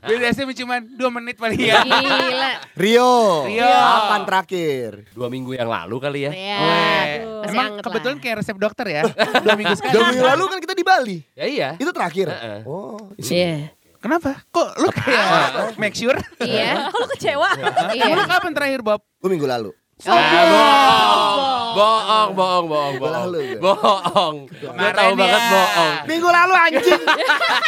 BDSM 0.02 0.50
cuma 0.56 0.80
2 0.80 1.18
menit 1.20 1.36
paling 1.36 1.60
ya. 1.60 1.82
Gila. 1.82 2.52
Rio, 2.76 3.14
Rio. 3.46 3.68
kapan 3.68 4.22
terakhir? 4.24 4.90
Dua 5.12 5.28
minggu 5.28 5.52
yang 5.54 5.68
lalu 5.68 5.96
kali 5.98 6.20
ya. 6.26 6.32
Ya. 6.32 6.60
Weh. 6.60 7.12
masih 7.44 7.56
Emang 7.56 7.70
kebetulan 7.82 8.18
lah. 8.18 8.24
kayak 8.24 8.36
resep 8.40 8.58
dokter 8.58 8.86
ya. 8.88 9.02
Dua 9.46 9.56
minggu 9.56 9.76
sekali. 9.76 9.94
Dua 9.96 10.04
minggu 10.08 10.26
lalu 10.26 10.44
kan 10.48 10.58
kita 10.62 10.74
di 10.74 10.86
Bali. 10.86 11.18
Ya 11.34 11.46
iya. 11.46 11.70
Itu 11.76 11.92
terakhir. 11.92 12.28
Heeh. 12.30 12.60
Oh, 12.66 12.98
Iya. 13.18 13.74
Kenapa? 14.00 14.32
Kok 14.48 14.70
lu 14.80 14.90
kayak 14.96 15.76
make 15.76 15.92
sure? 15.92 16.16
Iya. 16.40 16.88
Kalau 16.94 17.08
kecewa. 17.12 17.50
Iya. 17.92 18.16
Lu 18.16 18.24
kapan 18.24 18.52
terakhir 18.56 18.80
Bob? 18.80 19.04
gue 19.20 19.28
minggu 19.28 19.44
lalu. 19.44 19.72
Bohong, 20.00 21.76
bohong, 21.76 22.32
bohong, 22.34 22.66
bohong, 22.66 22.96
bohong. 22.98 23.32
Bohong. 23.60 24.36
Gue 24.48 24.64
Kemarin 24.64 24.96
tahu 24.96 25.14
banget 25.14 25.42
bohong. 25.46 25.94
Minggu 26.08 26.30
lalu 26.30 26.54
anjing. 26.56 27.04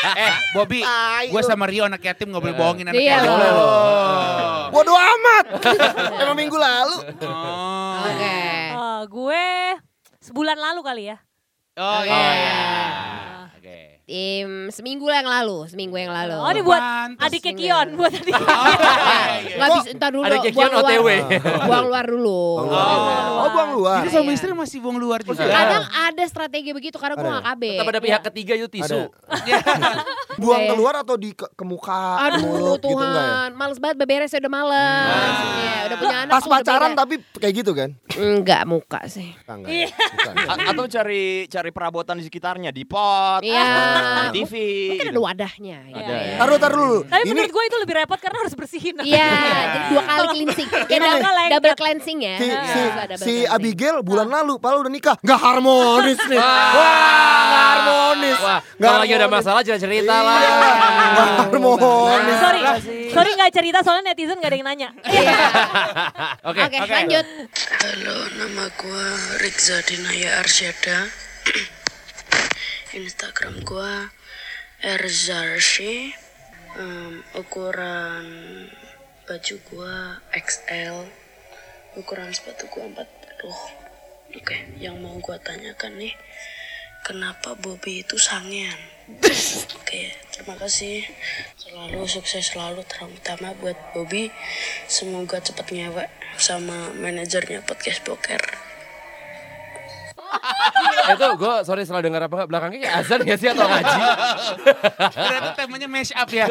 Eh, 0.01 0.33
Bobby, 0.51 0.81
gue 1.29 1.41
sama 1.41 1.69
Rio 1.69 1.85
anak 1.85 2.01
yatim 2.01 2.33
gak 2.33 2.41
boleh 2.41 2.57
bohongin 2.57 2.89
anak 2.89 2.97
Iya, 2.97 3.21
yatim. 3.21 3.31
boleh 3.31 3.51
Oh. 3.53 4.61
Bodoh 4.73 4.97
amat. 4.97 5.45
Emang 6.23 6.33
minggu 6.35 6.57
lalu. 6.57 6.97
Oh. 7.21 8.01
Oke. 8.01 8.35
Eh, 8.73 9.01
gue 9.05 9.43
sebulan 10.19 10.57
lalu 10.57 10.79
kali 10.81 11.03
ya. 11.05 11.17
Oh 11.73 11.83
Oh, 11.83 12.01
iya. 12.01 12.11
iya. 12.11 12.57
Oke. 12.57 13.20
Tim 14.01 14.67
seminggu 14.67 15.07
yang 15.07 15.23
lalu, 15.23 15.65
seminggu 15.65 15.95
yang 15.95 16.09
lalu. 16.09 16.35
Oh 16.35 16.49
ini 16.49 16.61
buat 16.61 16.81
adiknya 17.17 17.53
Kion, 17.53 17.87
buat 17.95 18.11
adiknya. 18.11 18.43
Oh, 18.51 18.67
iya, 18.67 19.31
iya. 19.39 19.55
Nggak 19.55 19.69
bisa, 19.71 19.89
ntar 19.95 20.09
dulu. 20.09 20.23
Kekian 20.27 20.69
luar. 20.69 20.83
OTW. 20.83 21.07
Buang 21.63 21.85
luar 21.87 22.05
dulu. 22.05 22.41
Buang 22.59 22.67
luar. 22.67 23.21
Oh, 23.31 23.49
buang 23.49 23.71
luar. 23.73 23.97
Jadi 24.01 24.09
suami 24.11 24.27
Iya. 24.27 24.35
istri 24.35 24.51
masih 24.51 24.77
buang 24.79 24.97
luar 24.97 25.19
juga. 25.21 25.43
Kadang 25.43 25.85
ada 25.87 26.23
strategi 26.25 26.69
begitu 26.71 26.97
karena 26.97 27.15
gue 27.15 27.29
gak 27.29 27.45
KB. 27.47 27.63
Tetap 27.71 27.89
ada 27.89 28.01
pihak 28.01 28.21
ketiga 28.27 28.53
itu 28.55 28.67
tisu. 28.69 29.01
Buang 30.41 30.63
Iya. 30.63 30.69
keluar 30.69 30.93
atau 30.97 31.15
di 31.15 31.31
ke, 31.31 31.43
ke 31.45 31.63
muka, 31.63 32.01
Aduh 32.23 32.39
mulut 32.41 32.79
gitu 32.79 32.95
enggak 32.95 33.03
ya? 33.03 33.11
Tuhan, 33.11 33.49
males 33.53 33.77
banget 33.77 33.97
beberes 33.97 34.31
udah 34.31 34.51
males. 34.51 35.27
Iya, 35.53 35.75
udah 35.85 35.97
punya 35.97 36.17
anak. 36.19 36.33
Pas 36.33 36.45
pacaran 36.47 36.91
tapi 36.93 37.15
kayak 37.35 37.53
gitu 37.53 37.71
kan? 37.71 37.89
Enggak 38.15 38.63
muka 38.63 38.99
sih. 39.05 39.35
Ah, 39.43 39.55
enggak 39.55 39.71
ya? 39.71 39.87
Bukan. 39.91 40.33
A- 40.41 40.65
atau 40.71 40.85
cari 40.87 41.23
cari 41.45 41.69
perabotan 41.69 42.15
di 42.15 42.23
sekitarnya 42.23 42.71
di 42.71 42.83
pot, 42.83 43.43
Iya. 43.43 43.59
Di 44.31 44.41
TV. 44.41 44.53
Mungkin 44.95 45.07
ada 45.11 45.21
wadahnya. 45.21 45.77
Ada 45.91 45.99
ya. 46.01 46.19
ya. 46.21 46.37
Taruh 46.39 46.57
taruh 46.57 46.77
dulu. 46.77 46.97
Tapi 47.05 47.23
Ini 47.23 47.31
menurut 47.33 47.51
gue 47.51 47.63
itu 47.67 47.77
lebih 47.83 47.95
repot 48.03 48.19
karena 48.19 48.37
harus 48.41 48.53
bersihin. 48.55 48.95
Iya, 49.01 49.29
jadi 49.75 49.85
dua 49.91 50.03
kali 50.05 50.27
cleansing. 50.31 50.67
Ya, 50.71 50.85
Ini 50.87 51.05
double, 51.05 51.41
double 51.51 51.75
cleansing 51.77 52.17
ya. 52.23 52.35
si, 52.39 52.47
si, 52.47 52.81
si. 53.21 53.35
Abigail 53.45 54.01
bulan 54.01 54.27
lalu, 54.29 54.57
padahal 54.57 54.87
udah 54.87 54.91
nikah, 54.93 55.15
nggak 55.21 55.39
harmonis 55.39 56.19
nih. 56.29 56.39
Wah, 56.39 57.41
nggak 57.51 57.65
harmonis. 57.71 58.37
Wah, 58.41 58.59
kalau 58.63 58.97
lagi 59.03 59.13
ada 59.13 59.27
masalah 59.27 59.61
cerita 59.61 59.81
cerita 59.83 60.13
Iya, 60.13 60.25
lah. 60.25 60.37
Nggak 61.11 61.29
harmonis. 61.47 62.37
Sorry, 62.41 62.61
sorry 63.11 63.31
nggak 63.35 63.51
cerita 63.53 63.79
soalnya 63.83 64.13
netizen 64.13 64.37
nggak 64.39 64.51
ada 64.51 64.57
yang 64.57 64.67
nanya. 64.67 64.89
Iya. 65.05 65.35
Oke. 66.49 66.59
Oke, 66.65 66.77
lanjut. 66.87 67.25
Halo, 67.81 68.17
nama 68.37 68.65
gua 68.79 69.07
Rizza 69.41 69.77
Dinaya 69.85 70.39
Arsyada. 70.41 71.09
Instagram 72.91 73.63
gua 73.63 74.11
Erzarshi. 74.83 76.11
Em, 76.75 77.23
ukuran 77.39 78.27
baju 79.23 79.55
gua 79.71 80.19
XL. 80.35 81.07
Ukuran 81.95 82.35
sepatu 82.35 82.67
gua 82.67 82.91
40. 82.91 83.55
Oke, 84.35 84.57
yang 84.75 84.99
mau 84.99 85.15
gua 85.23 85.39
tanyakan 85.39 86.03
nih, 86.03 86.15
kenapa 87.07 87.55
Bobby 87.55 88.03
itu 88.03 88.19
sangean? 88.19 88.75
Oke, 89.79 90.11
terima 90.35 90.59
kasih. 90.59 91.07
Selalu 91.55 92.03
sukses 92.11 92.43
selalu 92.51 92.83
terutama 92.91 93.55
buat 93.55 93.79
Bobby. 93.95 94.27
Semoga 94.91 95.39
cepat 95.39 95.71
ngewek 95.71 96.11
sama 96.35 96.91
manajernya 96.95 97.63
podcast 97.63 98.03
boker. 98.03 98.70
Itu 101.11 101.27
gue 101.35 101.55
sorry 101.67 101.83
salah 101.83 102.03
dengar 102.05 102.23
apa 102.23 102.33
nggak 102.33 102.49
belakangnya 102.49 102.79
kayak 102.87 102.95
azan 103.03 103.19
gak 103.27 103.37
sih 103.41 103.47
atau 103.51 103.67
ngaji? 103.67 104.01
Ternyata 105.11 105.49
temanya 105.59 105.87
mash 105.91 106.13
up 106.15 106.29
ya. 106.31 106.45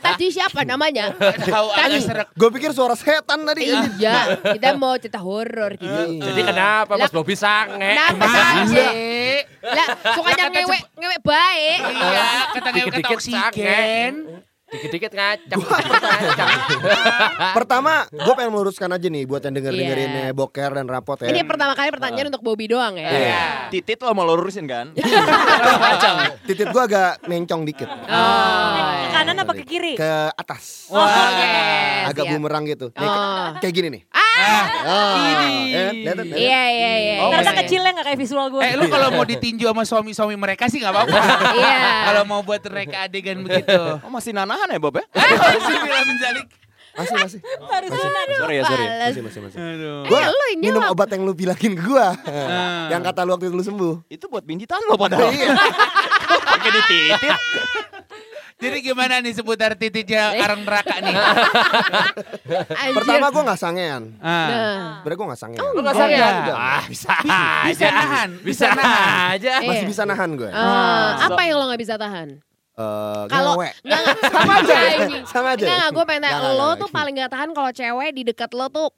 Tadi 0.00 0.26
siapa 0.32 0.64
namanya? 0.64 1.12
Tahu 1.18 1.68
agak 1.74 2.00
serak. 2.00 2.26
Gue 2.32 2.48
pikir 2.54 2.70
suara 2.72 2.96
setan 2.96 3.44
tadi. 3.44 3.68
Iya, 3.98 4.40
kita 4.56 4.78
mau 4.78 4.96
cerita 4.96 5.20
horor 5.20 5.76
gitu. 5.76 6.02
Jadi 6.22 6.40
kenapa 6.46 6.96
Mas 6.96 7.12
Bobi 7.12 7.34
sange? 7.36 7.76
Kenapa 7.76 8.24
sih? 8.70 9.44
Lah, 9.58 9.88
sukanya 10.14 10.48
ngewek, 10.54 10.82
ngewek 10.96 11.20
baik. 11.20 11.80
Iya, 11.82 12.26
kata 12.56 12.68
ngewek 12.72 12.92
kata 12.94 13.08
oksigen. 13.12 14.12
Dikit-dikit 14.68 15.10
ngacang. 15.10 15.60
Pertama, 17.54 18.04
gue 18.18 18.34
pengen 18.34 18.52
meluruskan 18.52 18.90
aja 18.90 19.06
nih 19.06 19.24
buat 19.24 19.40
yang 19.40 19.54
denger 19.54 19.72
dengerin 19.72 20.10
Iya. 20.10 20.32
boker 20.32 20.70
dan 20.72 20.84
rapot 20.84 21.16
ya. 21.18 21.28
Ini 21.28 21.40
pertama 21.42 21.72
kali 21.72 21.88
pertanyaan 21.88 22.28
untuk 22.28 22.42
Bobby 22.42 22.68
doang 22.68 22.94
ya. 22.94 23.08
Iya. 23.08 23.44
Titit 23.70 23.96
lo 23.98 24.12
mau 24.12 24.26
lurusin 24.26 24.64
kan? 24.64 24.92
Titit 26.46 26.68
gue 26.68 26.82
agak 26.82 27.24
mencong 27.24 27.64
dikit 27.64 27.88
Oh. 27.88 28.92
Ke 28.98 29.08
kanan 29.10 29.36
apa 29.38 29.52
ke 29.54 29.64
kiri? 29.64 29.92
ke 29.94 30.10
atas. 30.30 30.88
Oke. 30.88 31.48
agak 32.06 32.24
siap. 32.24 32.32
bumerang 32.34 32.64
gitu. 32.64 32.88
Nih, 32.90 33.08
Oh. 33.08 33.48
kayak 33.58 33.72
gini 33.72 33.88
nih. 33.90 34.02
Ah, 34.10 34.27
Oh, 34.80 35.14
ya, 35.66 35.90
lihat, 35.90 36.16
lihat. 36.16 36.38
iya 36.38 36.62
iya 36.68 36.92
iya. 36.96 37.14
Oh, 37.18 37.28
Ternyata 37.28 37.50
masih- 37.50 37.60
kecilnya 37.62 37.90
nggak 37.92 38.06
kayak 38.06 38.18
visual 38.18 38.46
gue. 38.48 38.62
Eh 38.62 38.74
lu 38.74 38.84
kalau 38.86 39.08
mau 39.10 39.24
ditinju 39.24 39.64
sama 39.64 39.82
suami-suami 39.82 40.34
mereka 40.34 40.66
sih 40.66 40.78
nggak 40.78 40.90
apa-apa. 40.90 41.18
Iya. 41.58 41.78
Kalau 42.04 42.22
mau 42.24 42.40
buat 42.40 42.62
mereka 42.62 43.04
adegan 43.04 43.40
begitu. 43.40 43.74
Oh 43.98 44.08
masih 44.08 44.30
nanahan 44.30 44.66
ya 44.66 44.78
Bob 44.78 44.94
ya? 44.94 45.04
Masih 45.10 45.74
bilang 45.78 46.06
menjalik. 46.06 46.46
Masih 46.94 47.14
masih. 47.16 47.40
Baru 47.60 47.86
sunat. 47.88 48.26
Sorry 48.32 48.54
ya, 48.54 48.62
sorry. 48.64 48.86
Masih 48.86 49.22
masih 49.22 49.40
masih. 49.40 49.56
Aduh. 49.56 50.02
Gua 50.04 50.20
Eh, 50.48 50.56
minum 50.56 50.82
obat 50.84 51.08
yang 51.08 51.22
lu 51.22 51.32
bilangin 51.32 51.72
ke 51.72 51.82
gua. 51.82 52.10
Ah. 52.18 52.88
yang 52.88 52.98
kata 53.00 53.22
lu 53.22 53.32
waktu 53.32 53.46
itu 53.46 53.54
lu 53.54 53.62
sembuh. 53.62 53.94
Itu 54.08 54.26
buat 54.26 54.42
pinjitan 54.42 54.82
lo 54.82 54.94
padahal. 54.94 55.30
Iya. 55.30 55.54
Pakai 56.50 56.70
dititit. 56.72 57.38
Jadi 58.58 58.76
gimana 58.82 59.22
nih 59.22 59.32
seputar 59.38 59.78
titiknya 59.78 60.34
arang 60.34 60.66
neraka 60.66 60.98
nih? 60.98 61.14
Pertama 62.90 63.30
gua 63.30 63.42
nggak 63.54 63.60
sangean. 63.60 64.02
Ah. 64.18 64.26
Nah. 64.26 64.86
Sebenernya 64.98 65.14
gua 65.14 65.26
nggak 65.30 65.40
sangean. 65.40 65.62
Oh, 65.62 65.94
sangean? 65.94 66.34
iya. 66.42 66.54
Ah, 66.58 66.82
bisa, 66.90 67.12
bisa 67.70 67.86
nahan, 67.86 68.28
bisa 68.42 68.66
nahan. 68.74 69.28
aja. 69.38 69.52
Masih 69.62 69.86
bisa 69.86 70.02
nahan 70.02 70.30
gue. 70.34 70.50
Eh, 70.50 71.10
apa 71.22 71.40
yang 71.46 71.56
lo 71.62 71.64
gak 71.70 71.80
bisa 71.80 71.94
tahan? 71.94 72.28
Eh, 72.78 73.22
Kalau 73.30 73.52
nggak 73.58 73.74
Sama 74.34 74.52
aja. 74.62 74.76
Sama 75.26 75.48
aja. 75.54 75.66
Nggak, 75.66 75.86
gue 75.94 76.04
pengen 76.06 76.22
tanya, 76.26 76.50
lo 76.54 76.70
tuh 76.74 76.90
paling 76.90 77.14
gak 77.14 77.30
tahan 77.30 77.50
kalau 77.54 77.70
cewek 77.70 78.10
di 78.10 78.22
dekat 78.26 78.50
lo 78.54 78.66
tuh 78.70 78.90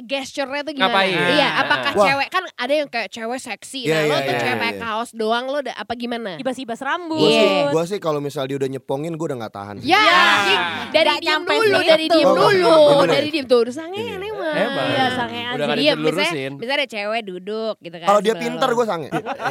gesture-nya 0.00 0.62
tuh 0.62 0.72
gimana? 0.72 0.90
Ngapain? 0.90 1.16
Iya, 1.32 1.48
apakah 1.58 1.92
Wah. 1.92 2.06
cewek 2.06 2.28
kan 2.28 2.44
ada 2.48 2.74
yang 2.74 2.88
kayak 2.88 3.08
cewek 3.08 3.38
seksi, 3.38 3.80
Iya, 3.82 3.94
nah 3.94 4.00
lo 4.00 4.06
iya, 4.08 4.18
tuh 4.18 4.28
iya, 4.28 4.38
cewek 4.38 4.48
iya, 4.48 4.60
pakai 4.60 4.74
iya. 4.74 4.82
kaos 4.84 5.10
doang 5.12 5.44
lo 5.44 5.58
udah 5.60 5.74
apa 5.74 5.92
gimana? 5.94 6.30
Ibas-ibas 6.36 6.78
rambut. 6.78 7.18
Gue 7.18 7.30
sih, 7.30 7.44
Iya. 7.44 7.70
gua 7.70 7.84
sih 7.84 7.98
kalau 7.98 8.18
misal 8.18 8.44
dia 8.44 8.56
udah 8.56 8.68
nyepongin 8.68 9.12
gue 9.12 9.26
udah 9.26 9.38
nggak 9.38 9.54
tahan. 9.54 9.76
Ya, 9.80 9.98
anjing. 9.98 10.60
dari 10.90 11.08
Nggak 11.08 11.20
diem 11.20 11.42
dulu, 11.44 11.58
situ. 11.78 11.88
dari 11.88 12.06
diem 12.08 12.26
Oh, 12.28 12.36
dulu, 12.36 12.76
dari 13.06 13.28
diem 13.28 13.46
tuh 13.46 13.58
udah 13.60 13.74
sangean 13.74 14.20
emang. 14.20 14.54
Emang. 14.54 14.86
Iya, 14.88 15.06
sangean 15.12 15.52
Udah 15.54 15.66
Iya, 15.78 15.92
misalnya, 15.94 16.50
misalnya 16.52 16.78
ada 16.78 16.88
cewek 16.88 17.20
duduk 17.24 17.74
gitu 17.80 17.96
kan. 17.96 18.06
Kalau 18.06 18.20
dia 18.20 18.34
pinter 18.34 18.68
gue 18.68 18.86
sange. 18.86 19.08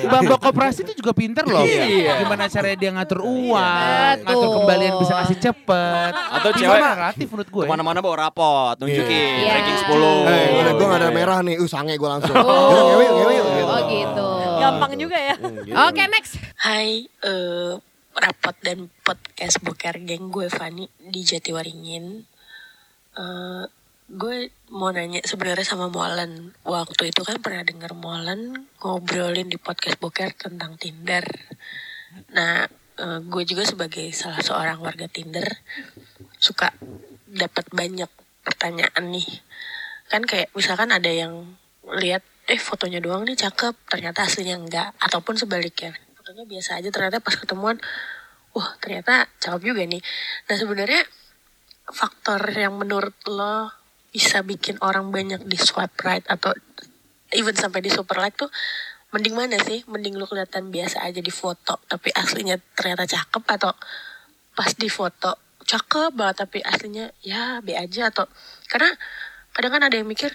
Bambang 0.08 0.40
koperasi 0.40 0.80
itu 0.84 0.94
juga 0.96 1.12
pinter 1.12 1.44
loh. 1.44 1.64
Iya. 1.64 2.24
Gimana 2.24 2.48
caranya 2.48 2.78
dia 2.78 2.92
ngatur 2.92 3.20
uang, 3.22 4.16
Betul. 4.18 4.26
ngatur 4.26 4.50
kembalian 4.58 4.94
bisa 4.98 5.14
ngasih 5.16 5.38
cepet. 5.40 6.12
Atau 6.14 6.50
cewek 6.54 6.80
relatif 6.80 7.28
menurut 7.28 7.50
gue. 7.50 7.64
Ke 7.64 7.70
mana-mana 7.70 8.00
bawa 8.00 8.16
rapot, 8.24 8.76
nunjukin 8.78 9.18
Iya. 9.38 9.52
ranking 9.54 9.78
10. 9.84 10.37
Eh, 10.38 10.50
Iya. 10.62 10.72
gue 10.78 10.86
gak 10.86 11.02
ada 11.02 11.10
merah 11.10 11.40
nih, 11.42 11.58
uh 11.58 11.70
sange 11.70 11.98
gue 11.98 12.10
langsung. 12.10 12.36
Oh, 12.38 12.70
ngewe, 12.94 13.06
ngewe, 13.10 13.34
yuk, 13.34 13.48
gitu. 13.50 13.66
oh 13.66 13.82
gitu. 13.90 14.28
Gampang 14.62 14.92
juga 14.96 15.18
ya. 15.18 15.36
Hmm, 15.38 15.58
gitu. 15.66 15.74
Oke 15.74 16.02
next. 16.08 16.34
Hai, 16.62 17.10
eh 17.10 17.74
rapot 18.18 18.58
dan 18.66 18.90
podcast 19.06 19.62
boker 19.62 20.02
geng 20.02 20.30
gue 20.30 20.50
Fani 20.50 20.86
di 20.98 21.22
Jatiwaringin. 21.22 22.06
Eh 23.18 23.64
gue 24.08 24.38
mau 24.72 24.90
nanya 24.90 25.20
sebenarnya 25.22 25.68
sama 25.68 25.90
Molen. 25.90 26.54
Waktu 26.64 27.12
itu 27.12 27.22
kan 27.26 27.42
pernah 27.42 27.66
denger 27.66 27.92
Molen 27.94 28.70
ngobrolin 28.80 29.50
di 29.50 29.58
podcast 29.58 30.00
boker 30.00 30.32
tentang 30.34 30.78
Tinder. 30.78 31.26
Nah, 32.32 32.66
eh, 32.98 33.20
gue 33.22 33.44
juga 33.44 33.66
sebagai 33.66 34.10
salah 34.14 34.42
seorang 34.42 34.80
warga 34.80 35.06
Tinder 35.10 35.46
suka 36.38 36.72
dapat 37.28 37.66
banyak 37.70 38.10
pertanyaan 38.42 39.06
nih. 39.12 39.28
Kan 40.08 40.24
kayak 40.24 40.52
misalkan 40.56 40.92
ada 40.92 41.12
yang 41.12 41.56
lihat 41.88 42.24
eh 42.48 42.60
fotonya 42.60 43.04
doang 43.04 43.28
nih 43.28 43.36
cakep, 43.36 43.76
ternyata 43.92 44.24
aslinya 44.24 44.56
enggak 44.56 44.90
ataupun 45.04 45.36
sebaliknya. 45.36 45.92
Fotonya 46.16 46.48
biasa 46.48 46.80
aja 46.80 46.90
ternyata 46.92 47.20
pas 47.20 47.36
ketemuan 47.36 47.76
wah 48.56 48.74
ternyata 48.80 49.28
cakep 49.44 49.62
juga 49.62 49.84
nih. 49.84 50.02
Nah 50.48 50.56
sebenarnya 50.56 51.02
faktor 51.92 52.42
yang 52.52 52.76
menurut 52.76 53.16
lo 53.28 53.72
bisa 54.12 54.42
bikin 54.42 54.80
orang 54.80 55.12
banyak 55.12 55.44
di 55.44 55.60
swipe 55.60 56.00
right 56.04 56.24
atau 56.28 56.56
even 57.36 57.54
sampai 57.54 57.84
di 57.84 57.92
super 57.92 58.18
like 58.24 58.40
tuh 58.40 58.50
mending 59.12 59.36
mana 59.36 59.60
sih? 59.60 59.84
Mending 59.88 60.16
lo 60.16 60.28
kelihatan 60.28 60.72
biasa 60.72 61.04
aja 61.04 61.20
di 61.20 61.32
foto 61.32 61.84
tapi 61.88 62.12
aslinya 62.16 62.56
ternyata 62.76 63.04
cakep 63.08 63.44
atau 63.60 63.76
pas 64.56 64.72
di 64.74 64.88
foto 64.88 65.48
cakep 65.68 66.16
banget 66.16 66.36
tapi 66.48 66.64
aslinya 66.64 67.12
ya 67.20 67.60
B 67.60 67.76
aja 67.76 68.08
atau 68.08 68.24
karena 68.72 68.96
kadang 69.58 69.74
kan 69.74 69.84
ada 69.90 69.98
yang 69.98 70.06
mikir 70.06 70.30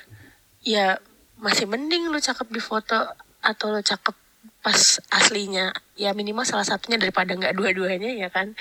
ya 0.67 0.99
masih 1.39 1.71
mending 1.71 2.11
lu 2.11 2.19
cakep 2.19 2.51
di 2.51 2.59
foto 2.59 2.99
atau 3.39 3.67
lu 3.71 3.79
cakep 3.79 4.15
pas 4.59 4.99
aslinya 5.15 5.71
ya 5.95 6.11
minimal 6.11 6.43
salah 6.43 6.67
satunya 6.67 6.99
daripada 6.99 7.35
nggak 7.39 7.55
dua-duanya 7.55 8.11
ya 8.19 8.31
kan 8.31 8.59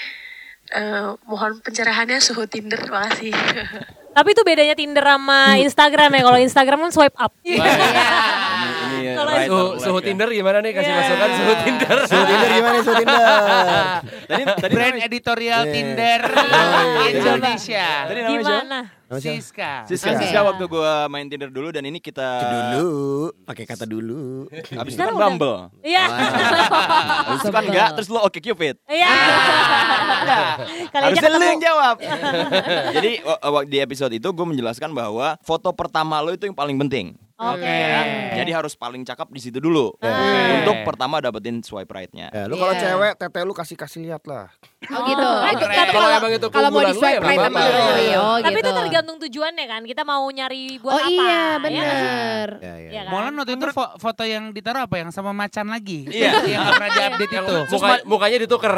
Eh, 0.72 1.08
mohon 1.28 1.60
pencerahannya 1.60 2.24
suhu 2.24 2.48
Tinder 2.48 2.80
makasih 2.88 3.36
Tapi 4.16 4.30
itu 4.32 4.42
bedanya 4.48 4.76
Tinder 4.76 5.04
sama 5.04 5.60
Instagram 5.60 6.16
ya. 6.16 6.22
Kalau 6.24 6.40
Instagram 6.40 6.80
kan 6.88 6.92
swipe 6.92 7.18
up. 7.20 7.32
Ini 9.02 9.14
Kalau 9.14 9.32
right 9.32 9.50
Suhu, 9.78 9.98
ya. 9.98 10.06
Tinder 10.06 10.30
gimana 10.30 10.58
nih? 10.60 10.72
Kasih 10.72 10.88
Iya. 10.88 10.98
masukan 10.98 11.30
suhu 11.32 11.54
Tinder. 11.60 11.98
Suhu 12.04 12.24
Tinder 12.24 12.50
gimana 12.52 12.78
suhu 12.80 12.96
Tinder? 12.96 13.26
Tadi 14.30 14.42
tadi 14.48 14.72
Brand 14.72 14.90
namanya- 14.92 15.08
editorial 15.08 15.62
Iya. 15.62 15.72
Tinder 15.72 16.22
iya. 16.24 17.10
Indonesia. 17.12 17.88
Tadi 18.06 18.20
namanya 18.20 18.42
siapa? 18.42 18.62
Gimana? 18.62 18.80
Siska. 19.12 19.84
Siska, 19.84 20.08
Oke. 20.10 20.24
Siska 20.24 20.40
waktu 20.40 20.64
gue 20.66 20.92
main 21.08 21.28
Tinder 21.28 21.52
dulu 21.52 21.68
dan 21.70 21.84
ini 21.84 22.00
kita 22.00 22.24
Dulu, 22.72 22.88
pakai 23.44 23.68
kata 23.68 23.84
dulu. 23.84 24.48
Habis 24.48 24.96
itu 24.96 24.96
Sekarang 24.96 25.20
kan. 25.20 25.24
Bumble. 25.36 25.58
Iya. 25.84 26.06
Habis 27.28 27.42
itu 27.44 27.52
kan 27.52 27.64
enggak, 27.68 27.90
terus 27.94 28.08
lo 28.08 28.24
oke 28.24 28.40
Cupid. 28.40 28.80
Iya. 28.88 29.12
Aja 30.92 31.12
Harusnya 31.12 31.28
lu 31.30 31.44
yang 31.44 31.60
jawab. 31.60 31.96
Jadi 32.96 33.12
di 33.68 33.78
episode 33.80 34.14
itu 34.14 34.28
gue 34.28 34.46
menjelaskan 34.48 34.92
bahwa 34.92 35.36
foto 35.42 35.72
pertama 35.72 36.24
lo 36.24 36.32
itu 36.32 36.48
yang 36.48 36.56
paling 36.56 36.80
penting. 36.80 37.12
Oke. 37.44 37.66
Ya. 37.66 38.02
Jadi 38.34 38.52
harus 38.52 38.74
paling 38.74 39.02
cakep 39.02 39.28
di 39.28 39.40
situ 39.40 39.58
dulu. 39.58 39.98
Untuk 40.54 40.76
pertama 40.84 41.18
dapetin 41.18 41.60
swipe 41.60 41.90
right-nya. 41.90 42.30
Ya, 42.30 42.46
lu 42.46 42.54
kalau 42.56 42.72
Iya. 42.72 42.94
cewek 42.94 43.14
tete 43.16 43.40
lu 43.42 43.52
kasih 43.52 43.74
kasih 43.76 44.00
lihat 44.04 44.22
lah. 44.24 44.54
Oh 44.84 45.02
gitu. 45.04 45.22
Oh, 45.22 45.42
Kalau 45.52 45.92
kalau 45.92 46.10
emang 46.12 46.32
itu 46.32 46.48
kalau 46.48 46.70
mau 46.70 46.82
di 46.82 46.94
swipe 46.94 47.18
ya 47.18 47.20
right 47.20 47.40
apa-apa. 47.40 47.60
lo, 47.60 47.86
iya, 47.98 48.18
oh 48.18 48.38
Tapi 48.40 48.54
gitu. 48.56 48.62
itu 48.64 48.72
tergantung 48.76 49.18
tujuannya 49.20 49.66
kan. 49.68 49.82
Kita 49.84 50.02
mau 50.04 50.24
nyari 50.24 50.64
buat 50.78 50.92
Oh 50.92 51.00
apa. 51.00 51.10
iya 51.10 51.22
ya 51.22 51.34
kan? 51.34 51.60
bener. 51.60 52.48
Ya, 52.56 52.74
ya. 52.78 52.90
Iya 52.90 53.02
kan? 53.02 53.12
Molan 53.12 53.34
waktu 53.36 53.52
itu 53.56 53.66
fo- 53.70 53.94
foto 53.98 54.24
yang 54.24 54.44
ditaruh 54.50 54.82
apa 54.82 54.96
yang 54.98 55.10
sama 55.10 55.32
macan 55.32 55.68
lagi? 55.68 56.06
Iya. 56.12 56.32
yang 56.46 56.64
pernah 56.70 56.90
diupdate 56.92 57.34
itu. 57.36 57.56
Muka- 57.72 58.04
mukanya 58.06 58.38
ditukar. 58.40 58.74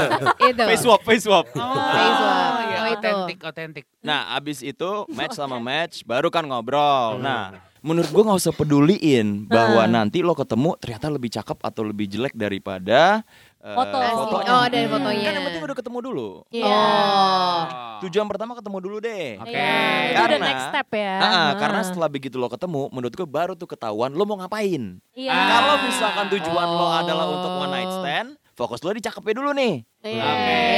Itu. 0.46 0.62
Face 0.64 0.80
swap, 0.80 1.00
face 1.02 1.22
swap. 1.22 1.44
Oh, 1.50 1.60
Face 1.74 2.16
swap. 2.16 2.54
iya, 2.62 2.78
Oh, 2.78 2.86
itu. 2.86 2.98
otentik, 2.98 3.38
otentik. 3.42 3.84
Nah, 4.00 4.30
abis 4.32 4.62
itu 4.62 4.90
match 5.08 5.34
sama 5.34 5.58
match, 5.58 6.00
baru 6.02 6.28
kan 6.28 6.44
ngobrol. 6.44 7.18
Nah, 7.18 7.50
menurut 7.86 8.10
gua 8.10 8.22
nggak 8.26 8.40
usah 8.40 8.50
peduliin 8.52 9.46
bahwa 9.46 9.86
nanti 9.86 10.18
lo 10.20 10.34
ketemu 10.34 10.74
ternyata 10.76 11.06
lebih 11.06 11.30
cakep 11.30 11.58
atau 11.60 11.82
lebih 11.82 12.06
jelek 12.06 12.34
daripada 12.34 13.22
eh, 13.58 13.70
Foto. 13.72 13.96
fotonya. 13.96 14.50
Oh 14.52 14.66
dari 14.66 14.86
fotonya. 14.86 15.22
Kan 15.22 15.32
yang 15.32 15.44
penting 15.44 15.62
udah 15.62 15.76
ketemu 15.76 15.98
dulu. 16.00 16.28
Iya. 16.50 16.66
Oh. 16.66 17.58
Tujuan 18.02 18.26
pertama 18.26 18.52
ketemu 18.52 18.78
dulu 18.80 18.96
deh. 18.98 19.38
Oke. 19.38 19.50
Iya, 19.50 19.70
itu 20.04 20.12
udah 20.12 20.26
Karena- 20.28 20.46
next 20.46 20.64
step 20.68 20.88
ya. 20.92 21.14
Ah, 21.16 21.24
Ah. 21.24 21.48
karena 21.56 21.80
setelah 21.80 22.08
begitu 22.08 22.36
lo 22.36 22.46
ketemu, 22.46 22.82
menurut 22.90 23.12
gue 23.12 23.24
baru 23.24 23.52
tuh 23.54 23.66
ketahuan 23.66 24.10
lo 24.10 24.22
mau 24.22 24.36
ngapain. 24.36 24.98
Iya. 25.12 25.32
Kalau 25.32 25.74
misalkan 25.80 26.26
tujuan 26.28 26.68
lo 26.68 26.84
Oh. 26.84 26.90
adalah 26.92 27.24
untuk 27.24 27.52
one 27.56 27.72
night 27.72 27.92
stand, 27.92 28.28
fokus 28.52 28.80
lo 28.80 28.90
di 28.90 29.00
cakepnya 29.00 29.34
dulu 29.36 29.50
nih. 29.52 29.74
Iya. 30.02 30.26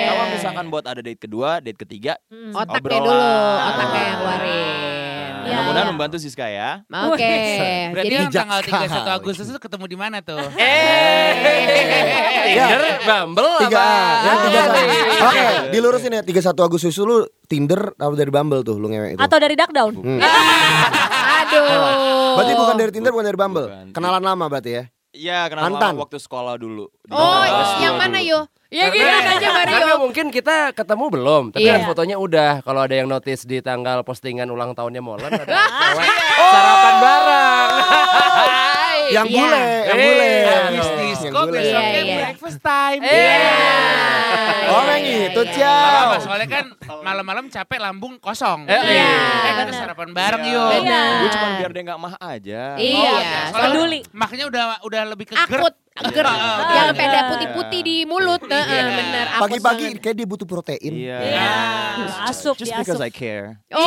Kalau 0.07 0.25
misalkan 0.31 0.65
buat 0.69 0.85
ada 0.85 1.01
date 1.01 1.21
kedua, 1.21 1.59
date 1.59 1.77
ketiga, 1.79 2.17
Hmm. 2.27 2.53
Otaknya 2.53 2.81
Obrolan. 2.81 3.01
dulu, 3.03 3.21
otaknya 3.67 4.01
yang 4.03 4.17
keluarin. 4.17 4.98
Iya, 5.49 5.57
mudah-mudahan 5.57 5.83
iya. 5.83 5.93
membantu 5.97 6.17
Siska 6.21 6.47
ya. 6.47 6.71
Oke. 7.09 7.35
Berarti 7.91 8.13
Jadi 8.13 8.25
tanggal 8.29 8.61
Jakarta. 8.61 9.09
31 9.09 9.19
Agustus 9.19 9.47
itu 9.49 9.59
ketemu 9.59 9.85
di 9.89 9.97
mana 9.97 10.17
tuh? 10.21 10.37
Tinder, 12.49 12.83
Bumble 13.05 13.55
Tiga, 13.61 13.81
apa? 13.81 14.49
ya. 14.49 14.65
Oke, 15.25 15.45
dilurusin 15.73 16.13
ya. 16.13 16.23
31 16.23 16.53
Agustus 16.59 16.97
lu 16.99 17.25
Tinder 17.45 17.93
atau 17.97 18.13
dari 18.13 18.29
Bumble 18.29 18.61
tuh 18.61 18.77
lu 18.77 18.89
ngewek 18.89 19.17
itu? 19.17 19.21
Atau 19.21 19.39
dari 19.41 19.55
duck 19.57 19.73
down. 19.73 19.93
Hmm. 19.97 20.21
aduh. 21.41 22.37
Berarti 22.37 22.53
bukan 22.55 22.77
dari 22.77 22.91
Tinder, 22.93 23.11
bukan 23.13 23.27
dari 23.27 23.39
Bumble. 23.39 23.67
Bukan. 23.69 23.87
Kenalan 23.93 24.23
lama 24.23 24.45
berarti 24.47 24.71
ya. 24.71 24.85
Iya, 25.09 25.49
kenal 25.49 25.73
Mantan. 25.73 25.97
lama 25.97 26.05
waktu 26.05 26.21
sekolah 26.21 26.55
dulu. 26.61 26.93
Di 27.03 27.11
Oh, 27.11 27.43
kelas 27.43 27.73
yang 27.81 27.97
mana 27.97 28.21
yo? 28.21 28.45
Ya 28.69 28.93
gitu 28.93 29.01
aja 29.01 29.33
Karena 29.65 29.81
Mario. 29.89 29.97
mungkin 29.97 30.29
kita 30.29 30.77
ketemu 30.77 31.05
belum, 31.09 31.43
tapi 31.51 31.65
Iya. 31.65 31.81
kan 31.81 31.89
fotonya 31.89 32.17
udah. 32.17 32.61
Kalau 32.61 32.85
ada 32.85 32.93
yang 32.93 33.09
notice 33.09 33.49
di 33.49 33.65
tanggal 33.65 34.05
postingan 34.05 34.45
ulang 34.47 34.77
tahunnya 34.77 35.01
Molan 35.01 35.33
ada 35.33 35.49
cewek 35.89 36.11
sarapan 36.53 36.95
bareng. 37.01 37.71
Yang 39.09 39.27
Iya. 39.27 39.39
bule, 39.39 39.59
yang 39.59 39.99
Eh, 39.99 40.05
bule. 40.05 40.29
Habis 40.29 40.85
Yang 40.85 40.99
disco 41.01 41.39
bule. 41.41 41.53
besoknya 41.55 41.89
Iya, 41.89 42.01
iya. 42.03 42.17
breakfast 42.19 42.59
time. 42.61 43.01
Iya. 43.01 43.39
Oh, 44.69 44.83
yang 44.87 45.05
itu, 45.25 45.43
Ciao. 45.55 46.09
soalnya 46.21 46.49
kan 46.51 46.65
malam-malam 47.01 47.45
capek 47.49 47.79
lambung 47.79 48.15
kosong. 48.19 48.69
Iya. 48.69 48.81
Eh, 48.85 49.53
kita 49.55 49.73
sarapan 49.75 50.09
bareng 50.13 50.43
Iya. 50.43 50.53
yuk. 50.53 50.71
Gue 51.19 51.29
cuma 51.31 51.49
biar 51.57 51.71
dia 51.71 51.83
nggak 51.85 51.99
mah 51.99 52.15
aja. 52.19 52.63
Iya. 52.77 53.13
Soalnya 53.49 53.69
Peduli. 53.71 53.99
Makanya 54.13 54.45
udah 54.47 54.63
udah 54.83 55.03
lebih 55.07 55.25
ke 55.25 55.35
Akut, 55.35 55.75
ger, 56.13 56.27
Iya. 56.27 56.53
yang 56.69 56.89
peda 56.93 57.21
putih-putih 57.29 57.81
di 57.81 57.97
mulut, 58.05 58.43
Heeh, 58.45 58.85
bener. 58.93 59.27
akut 59.31 59.43
Pagi-pagi 59.49 59.87
kayak 59.99 60.15
dia 60.15 60.27
butuh 60.27 60.47
protein. 60.47 60.93
Iya. 60.93 61.19
Iya. 61.19 61.49
Asup, 62.29 62.55
Just 62.55 62.75
because 62.75 63.01
I 63.01 63.09
care. 63.09 63.57
Oh, 63.71 63.83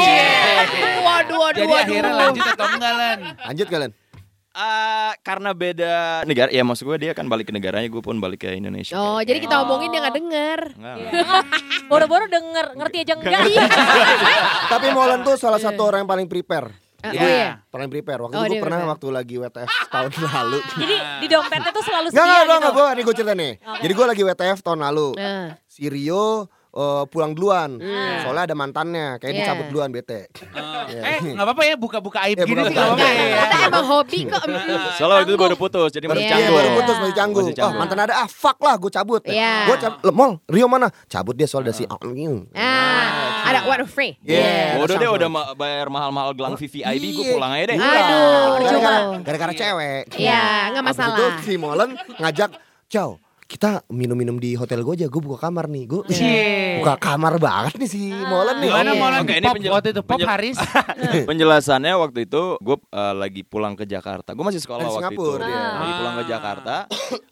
waduh, 1.02 1.38
waduh, 1.40 1.62
Jadi 1.62 1.70
waduh. 1.70 1.86
akhirnya 1.86 2.14
lanjut 2.18 2.46
atau 2.48 2.66
enggak 2.68 2.94
Lan? 2.94 3.20
Lanjut 3.48 3.68
kalian. 3.70 3.92
Ah, 4.52 5.16
karena 5.22 5.52
beda 5.52 6.22
negara, 6.24 6.48
ya 6.48 6.60
maksud 6.62 6.84
gue 6.84 6.98
dia 7.00 7.12
kan 7.12 7.24
balik 7.26 7.48
ke 7.48 7.54
negaranya, 7.54 7.88
gue 7.88 8.00
pun 8.00 8.20
balik 8.20 8.44
ke 8.44 8.52
Indonesia. 8.52 8.94
Oh, 8.94 9.18
jadi 9.18 9.40
kita 9.40 9.64
omongin 9.64 9.88
dia 9.90 10.00
nggak 10.00 10.18
denger. 10.18 10.60
Enggak, 10.76 10.96
Iya. 10.98 11.10
enggak. 11.10 11.44
Boro-boro 11.90 12.26
denger, 12.28 12.66
ngerti 12.76 12.98
aja 13.00 13.14
enggak. 13.16 13.42
Tapi 14.72 14.88
Molen 14.90 15.22
tuh 15.22 15.36
salah 15.36 15.56
satu 15.58 15.82
orang 15.86 16.04
yang 16.04 16.10
paling 16.10 16.28
prepare. 16.28 16.68
Ah, 17.00 17.10
Iya. 17.10 17.18
oh 17.18 17.28
iya. 17.28 17.50
Paling 17.66 17.90
prepare. 17.90 18.20
Waktu 18.22 18.36
Oh, 18.36 18.44
itu 18.44 18.52
gue 18.52 18.60
pernah 18.60 18.78
prepare. 18.78 18.92
waktu 18.94 19.08
lagi 19.10 19.36
WTF 19.36 19.72
tahun 19.88 20.12
lalu. 20.30 20.60
Jadi 20.76 20.96
di 21.18 21.28
dompetnya 21.28 21.72
tuh 21.72 21.84
selalu 21.84 22.08
Enggak, 22.08 22.20
sedia 22.22 22.28
enggak, 22.28 22.44
gitu. 22.44 22.60
enggak, 22.60 22.74
gue 22.74 22.88
nih 22.92 23.04
gue 23.04 23.16
cerita 23.16 23.34
nih. 23.34 23.52
Jadi 23.80 23.94
gue 23.94 24.06
lagi 24.06 24.22
WTF 24.22 24.60
tahun 24.62 24.80
lalu. 24.84 25.08
Nah. 25.16 25.48
Si 25.66 25.84
Rio 25.88 26.26
eh, 26.72 27.04
pulang 27.06 27.32
duluan. 27.32 27.76
Soalnya 28.22 28.44
ada 28.46 28.56
mantannya, 28.56 29.08
kayak 29.18 29.28
Iya. 29.30 29.40
dicabut 29.44 29.66
duluan 29.68 29.90
bete. 29.90 30.32
Eh, 30.92 31.20
nggak 31.22 31.42
apa-apa 31.42 31.64
ya 31.64 31.76
buka-buka 31.76 32.20
aib 32.24 32.36
Eh, 32.36 32.44
gini 32.44 32.62
sih 32.62 32.72
buka-buka 32.72 33.04
nggak 33.04 33.36
apa-apa 33.38 33.56
ya. 33.56 33.68
Emang 33.68 33.86
hobi 33.88 34.20
kok. 34.26 34.44
Soalnya 34.96 35.16
waktu 35.18 35.30
itu 35.30 35.40
baru 35.40 35.56
putus, 35.56 35.90
jadi 35.90 36.06
masih 36.06 36.20
Iya. 36.20 36.28
Iya, 36.28 36.36
canggung. 36.38 36.56
baru 36.56 36.70
putus 36.74 36.96
masih 36.98 37.16
canggung. 37.16 37.46
Masih 37.46 37.62
Oh, 37.62 37.72
mantan 37.74 38.00
ada, 38.00 38.14
ah 38.18 38.28
fuck 38.28 38.58
lah 38.58 38.76
gue 38.76 38.90
cabut. 38.90 39.22
Iya. 39.24 39.54
Gue 39.66 39.76
cabut, 39.78 40.00
Mol, 40.12 40.32
Rio 40.46 40.66
mana? 40.66 40.88
Cabut 41.06 41.34
dia 41.34 41.46
soal 41.46 41.62
ada 41.62 41.72
si 41.72 41.84
Ah, 41.86 43.46
ada 43.46 43.60
what 43.66 43.84
free. 43.86 44.16
Iya. 44.22 44.80
Udah 44.80 44.96
deh 44.96 45.10
udah 45.10 45.28
ma- 45.28 45.52
bayar 45.54 45.88
mahal-mahal 45.88 46.32
gelang 46.32 46.56
VVIP, 46.56 47.04
gue 47.12 47.26
Iya. 47.26 47.34
pulang 47.34 47.52
aja 47.52 47.66
deh. 47.66 47.78
Iya. 47.78 48.00
Aduh. 48.02 48.48
Gara-gara 48.62 48.98
gara-gara 49.22 49.54
cewek. 49.54 50.04
Iya, 50.16 50.42
nggak 50.72 50.84
Habis 50.84 50.98
masalah. 50.98 51.18
itu 51.18 51.26
si 51.42 51.54
Molen 51.56 51.90
ngajak, 52.18 52.50
"Ciao, 52.88 53.20
kita 53.52 53.84
minum-minum 53.88 54.38
di 54.38 54.56
hotel 54.56 54.80
gue 54.80 54.96
aja, 54.96 55.08
gue 55.08 55.20
buka 55.20 55.44
kamar 55.44 55.68
nih." 55.68 55.84
Gue 55.86 56.08
Cie. 56.08 56.80
buka 56.80 56.96
kamar 56.98 57.36
banget 57.38 57.76
nih 57.76 57.90
si 57.90 58.02
Molen 58.08 58.58
nih. 58.58 58.72
Gimana 58.72 59.20
Oke, 59.20 59.34
ini 59.34 59.44
pop 59.44 59.54
penjel- 59.54 59.74
waktu 59.74 59.90
itu 59.92 60.02
pop 60.02 60.20
Haris? 60.22 60.58
Penjelasannya 61.30 61.94
waktu 61.94 62.20
itu 62.26 62.56
gue 62.58 62.78
eh, 62.80 63.14
lagi 63.14 63.42
pulang 63.44 63.74
ke 63.74 63.84
Jakarta. 63.84 64.32
Gue 64.32 64.46
masih 64.46 64.60
sekolah 64.60 64.82
Dari 64.82 64.94
waktu 64.94 65.04
Singapura 65.12 65.36
itu. 65.38 65.46
dia. 65.46 65.64
Lagi 65.76 65.94
pulang 65.94 66.16
ke 66.16 66.26
Jakarta. 66.26 66.76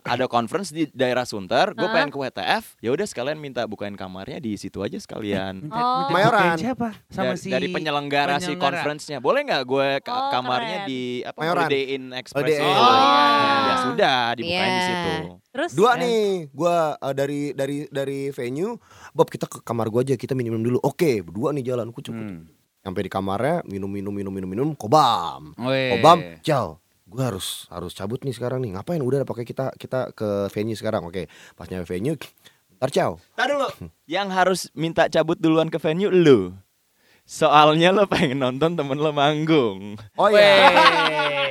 ada 0.02 0.26
conference 0.26 0.70
di 0.70 0.90
daerah 0.90 1.24
Sunter. 1.24 1.72
Gue 1.72 1.88
pengen 1.88 2.10
ke 2.10 2.18
WTF. 2.18 2.64
Ya 2.80 2.90
udah 2.90 3.06
sekalian 3.06 3.38
minta 3.38 3.64
bukain 3.64 3.94
kamarnya 3.94 4.38
di 4.38 4.56
situ 4.56 4.82
aja 4.82 4.98
sekalian. 4.98 5.70
Oh. 5.70 6.10
Mayoran. 6.10 6.58
Siapa? 6.58 6.98
Sama 7.08 7.34
si 7.36 7.48
dari 7.48 7.70
penyelenggara, 7.70 8.38
si 8.38 8.50
penyelenggara. 8.50 8.62
conference-nya. 8.76 9.18
Boleh 9.20 9.46
nggak 9.46 9.64
gue 9.64 9.88
ka- 10.02 10.12
Oh, 10.12 10.30
kamarnya 10.34 10.78
keren. 10.84 10.90
di 10.90 11.02
apa 11.22 11.38
Mayoran. 11.38 11.64
Holiday 11.64 11.84
Inn 11.92 12.06
Express? 12.12 12.58
Inn. 12.58 12.66
Oh. 12.66 13.62
Ya 13.62 13.76
sudah, 13.82 14.20
dibukain 14.34 14.66
di 14.68 14.76
Iya. 14.76 14.84
situ. 14.84 15.14
Terus 15.50 15.74
Dua 15.74 15.98
nih, 15.98 16.46
gue 16.54 16.78
dari 17.18 17.58
dari 17.58 17.90
dari 17.90 18.30
venue, 18.30 18.78
Bob 19.18 19.34
kita 19.34 19.50
ke 19.50 19.66
kamar 19.66 19.90
gue 19.90 20.02
aja, 20.06 20.16
kita 20.16 20.38
minum 20.38 20.62
dulu. 20.62 20.78
Oke, 20.86 21.26
berdua 21.26 21.50
nih 21.58 21.74
jalan, 21.74 21.90
ku 21.90 22.06
cepet. 22.06 22.22
Hmm. 22.22 22.46
Sampai 22.86 23.10
di 23.10 23.12
kamarnya, 23.12 23.66
minum 23.66 23.90
minum 23.90 24.14
minum 24.14 24.30
minum 24.30 24.50
minum, 24.50 24.70
kobam. 24.78 25.58
Weh. 25.58 25.98
Kobam, 25.98 26.22
ciao. 26.46 26.78
Gue 27.10 27.26
harus 27.26 27.66
harus 27.74 27.98
cabut 27.98 28.22
nih 28.22 28.38
sekarang 28.38 28.62
nih. 28.62 28.78
Ngapain? 28.78 29.02
Udah 29.02 29.26
pakai 29.26 29.42
kita 29.42 29.74
kita 29.74 30.14
ke 30.14 30.54
venue 30.54 30.78
sekarang. 30.78 31.10
Oke, 31.10 31.26
pas 31.58 31.66
nyampe 31.66 31.90
venue, 31.90 32.14
ntar 32.78 32.94
ciao. 32.94 33.18
Tadi 33.34 33.50
dulu. 33.50 33.90
Yang 34.06 34.28
harus 34.30 34.60
minta 34.78 35.10
cabut 35.10 35.42
duluan 35.42 35.74
ke 35.74 35.82
venue 35.82 36.14
lu. 36.14 36.54
Soalnya 37.30 37.94
lo 37.94 38.10
pengen 38.10 38.42
nonton 38.42 38.74
temen 38.74 38.98
lo 38.98 39.14
manggung. 39.14 39.94
Oh 40.18 40.26
iya. 40.28 40.74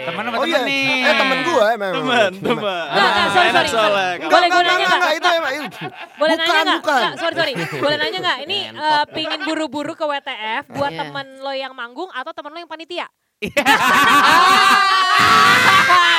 Teman 0.02 0.26
apa 0.26 0.34
Oh 0.34 0.42
teman 0.42 0.50
iya. 0.50 0.66
nih? 0.66 1.06
Eh 1.06 1.14
temen 1.14 1.38
gue 1.46 1.62
memang. 1.78 1.94
Temen, 1.94 2.30
temen. 2.42 2.82
Enggak, 2.90 3.06
enggak, 3.06 3.30
sorry, 3.30 3.50
sorry, 3.54 3.70
soalnya. 3.70 4.26
Boleh 4.26 4.50
gue 4.50 4.58
Enggak, 4.58 4.66
nanya 4.66 4.74
enggak, 4.74 4.74
enggak? 4.74 4.98
enggak, 4.98 5.14
itu 5.14 5.30
emang 5.30 5.54
itu. 5.54 5.86
Boleh 6.18 6.34
bukan, 6.34 6.42
nanya 6.42 6.58
nggak? 6.58 6.74
bukan. 6.82 6.98
Nggak, 6.98 7.14
sorry 7.14 7.38
sorry. 7.38 7.54
Boleh 7.78 7.94
nanya 7.96 8.18
nggak? 8.18 8.38
Ini 8.42 8.74
eh, 8.74 9.06
pingin 9.14 9.46
buru-buru 9.46 9.94
ke 9.94 10.02
WTF 10.02 10.66
buat 10.74 10.90
Iya. 10.90 10.98
temen 10.98 11.38
lo 11.38 11.54
yang 11.54 11.70
manggung 11.72 12.10
atau 12.10 12.34
temen 12.34 12.50
lo 12.50 12.58
yang 12.58 12.66
panitia? 12.66 13.06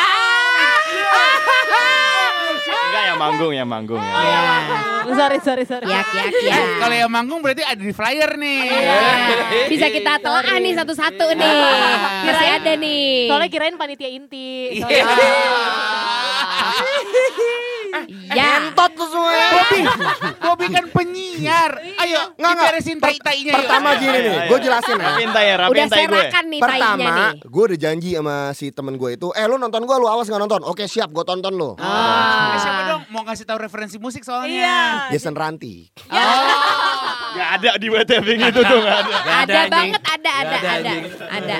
Enggak 2.89 3.03
ya 3.05 3.13
manggung 3.13 3.53
ya 3.53 3.65
manggung 3.65 4.01
ya. 4.01 4.13
Ya. 4.25 5.13
sorry 5.13 5.37
sorry 5.45 5.63
sorry. 5.69 5.85
Yak, 5.85 6.09
yak, 6.09 6.33
yak. 6.41 6.65
Kalau 6.81 6.95
yang 6.97 7.11
manggung 7.13 7.39
berarti 7.45 7.61
ada 7.61 7.77
di 7.77 7.93
flyer 7.93 8.33
nih. 8.33 8.61
Iya. 8.65 8.99
Bisa 9.69 9.87
kita 9.93 10.17
telah 10.17 10.41
nih 10.57 10.73
satu-satu 10.73 11.37
nih. 11.37 11.61
Masih 12.25 12.49
ada 12.57 12.71
nih. 12.73 13.29
Soalnya 13.29 13.49
kirain 13.53 13.77
panitia 13.77 14.09
inti. 14.09 14.81
Iya. 14.81 15.05
Sorry. 15.05 15.29
Ya. 18.29 18.71
Tot 18.71 18.91
tuh 18.93 19.07
semuanya. 19.07 19.47
Bobby, 19.51 19.79
Bobby 20.39 20.65
kan 20.69 20.85
penyiar. 20.89 21.71
Ayo, 21.97 22.19
Nggak, 22.31 22.51
nggak. 22.51 22.53
diberesin 22.69 22.97
tai-tainya 22.97 23.51
yuk. 23.51 23.57
Pertama 23.59 23.89
gini 23.95 24.17
nih, 24.17 24.29
Ayo, 24.29 24.41
gue 24.45 24.55
ayo. 24.55 24.63
jelasin 24.63 24.95
ya. 24.95 25.05
Rapin 25.05 25.29
ya, 25.29 25.55
rapin 25.55 25.71
Udah 25.71 25.85
tai 25.85 25.97
gue. 25.99 26.11
serakan 26.11 26.45
nih 26.45 26.59
tainya 26.59 26.87
Pertama, 26.99 27.25
gue 27.41 27.63
udah 27.65 27.79
janji 27.79 28.09
sama 28.11 28.35
si 28.51 28.65
temen 28.69 28.93
gue 28.95 29.09
itu, 29.11 29.27
eh 29.31 29.45
lu 29.45 29.55
nonton 29.55 29.81
gue, 29.81 29.95
lu 29.95 30.07
awas 30.07 30.25
nggak 30.25 30.41
nonton. 30.41 30.61
Oke 30.63 30.85
siap, 30.85 31.09
gue 31.09 31.23
tonton 31.23 31.51
lu. 31.51 31.73
Ah. 31.75 32.53
Eh, 32.53 32.59
siapa 32.59 32.81
dong 32.87 33.01
mau 33.09 33.23
ngasih 33.23 33.45
tahu 33.45 33.57
referensi 33.57 33.97
musik 33.97 34.21
Iya. 34.21 34.27
soalnya. 34.27 34.75
Jason 35.09 35.33
Ranti. 35.33 35.89
Gak 37.29 37.49
ada 37.55 37.71
di 37.75 37.87
WTF 37.87 38.23
gitu 38.25 38.59
tuh 38.59 38.79
gak 38.79 38.97
ada. 38.99 39.13
Ada 39.39 39.59
banget, 39.67 40.01
ada, 40.03 40.31
ada, 40.35 40.57
ada, 40.59 40.93
ada. 41.29 41.57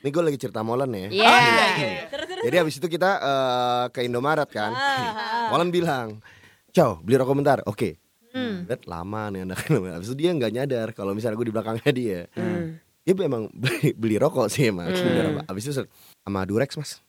Ini 0.00 0.08
gue 0.08 0.22
lagi 0.24 0.38
cerita 0.40 0.64
Molen 0.64 0.90
ya. 0.96 1.08
Iya. 1.12 2.08
Jadi 2.40 2.56
habis 2.56 2.80
itu 2.80 2.88
kita 2.88 3.10
eh, 3.20 3.84
ke 3.92 4.00
Indomaret 4.04 4.48
kan. 4.48 4.72
Molen 5.52 5.68
bilang, 5.68 6.24
Ciao, 6.70 7.02
beli 7.02 7.18
rokok 7.18 7.34
bentar. 7.36 7.58
Oke. 7.66 7.98
Lihat 8.70 8.86
lama 8.86 9.26
nih 9.34 9.42
anak. 9.42 9.58
Habis 9.66 10.14
itu 10.14 10.16
dia 10.22 10.30
nggak 10.30 10.52
nyadar 10.54 10.88
kalau 10.94 11.12
misalnya 11.12 11.36
gue 11.36 11.50
di 11.50 11.54
belakangnya 11.54 11.90
dia. 11.90 12.20
Dia 13.02 13.14
memang 13.16 13.50
beli, 13.52 13.90
beli 13.92 14.16
rokok 14.22 14.46
sih 14.48 14.70
emang. 14.70 14.88
Habis 15.50 15.62
itu 15.66 15.82
sama 16.22 16.46
Durex 16.46 16.78
mas. 16.78 17.02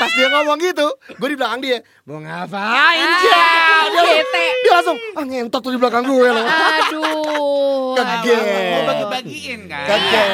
Pas 0.00 0.08
dia 0.16 0.32
ngomong 0.32 0.56
gitu, 0.64 0.86
gue 0.96 1.28
di 1.28 1.36
belakang 1.36 1.60
dia. 1.60 1.84
Mau 2.08 2.24
ngapain? 2.24 3.04
Cia? 3.20 3.44
Dia, 3.92 4.24
dia 4.64 4.72
langsung, 4.80 4.96
ah 4.96 5.24
ngentot 5.28 5.60
tuh 5.60 5.76
di 5.76 5.78
belakang 5.78 6.08
gue 6.08 6.28
loh. 6.32 6.40
Aduh. 6.48 7.92
Kaget. 8.00 8.44
Mau 8.48 8.82
bagi-bagiin 8.88 9.68
kan. 9.68 9.84
Kaget. 9.84 10.28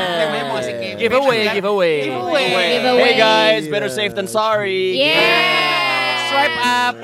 Mau 0.46 0.62
gift. 0.62 1.02
Giveaway, 1.02 1.50
giveaway. 1.50 1.98
Giveaway. 2.06 2.46
Giveaway. 2.78 3.10
Hey 3.10 3.14
guys, 3.18 3.66
better 3.66 3.90
safe 3.90 4.14
than 4.14 4.30
sorry. 4.30 4.94
Yeah. 4.94 6.30
Swipe 6.30 6.58
up. 6.62 6.94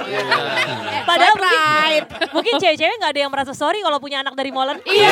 Padahal 1.02 1.34
Swipe 1.34 1.42
right. 1.42 2.06
mungkin, 2.06 2.30
mungkin 2.30 2.52
cewek-cewek 2.62 2.94
nggak 2.94 3.10
ada 3.10 3.20
yang 3.26 3.32
merasa 3.34 3.52
sorry 3.58 3.82
kalau 3.82 3.98
punya 3.98 4.22
anak 4.22 4.38
dari 4.38 4.54
Molen. 4.54 4.78
Iya. 4.86 5.10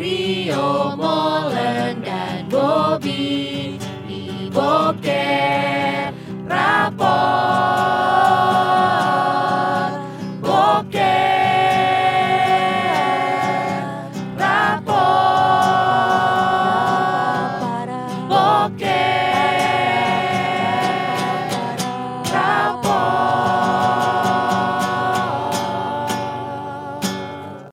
Rio 0.00 0.98
Molen 0.98 2.02
dan 2.02 2.50
Bobby 2.50 3.59
Rapoque, 4.60 6.12
Rapoque. 6.48 7.10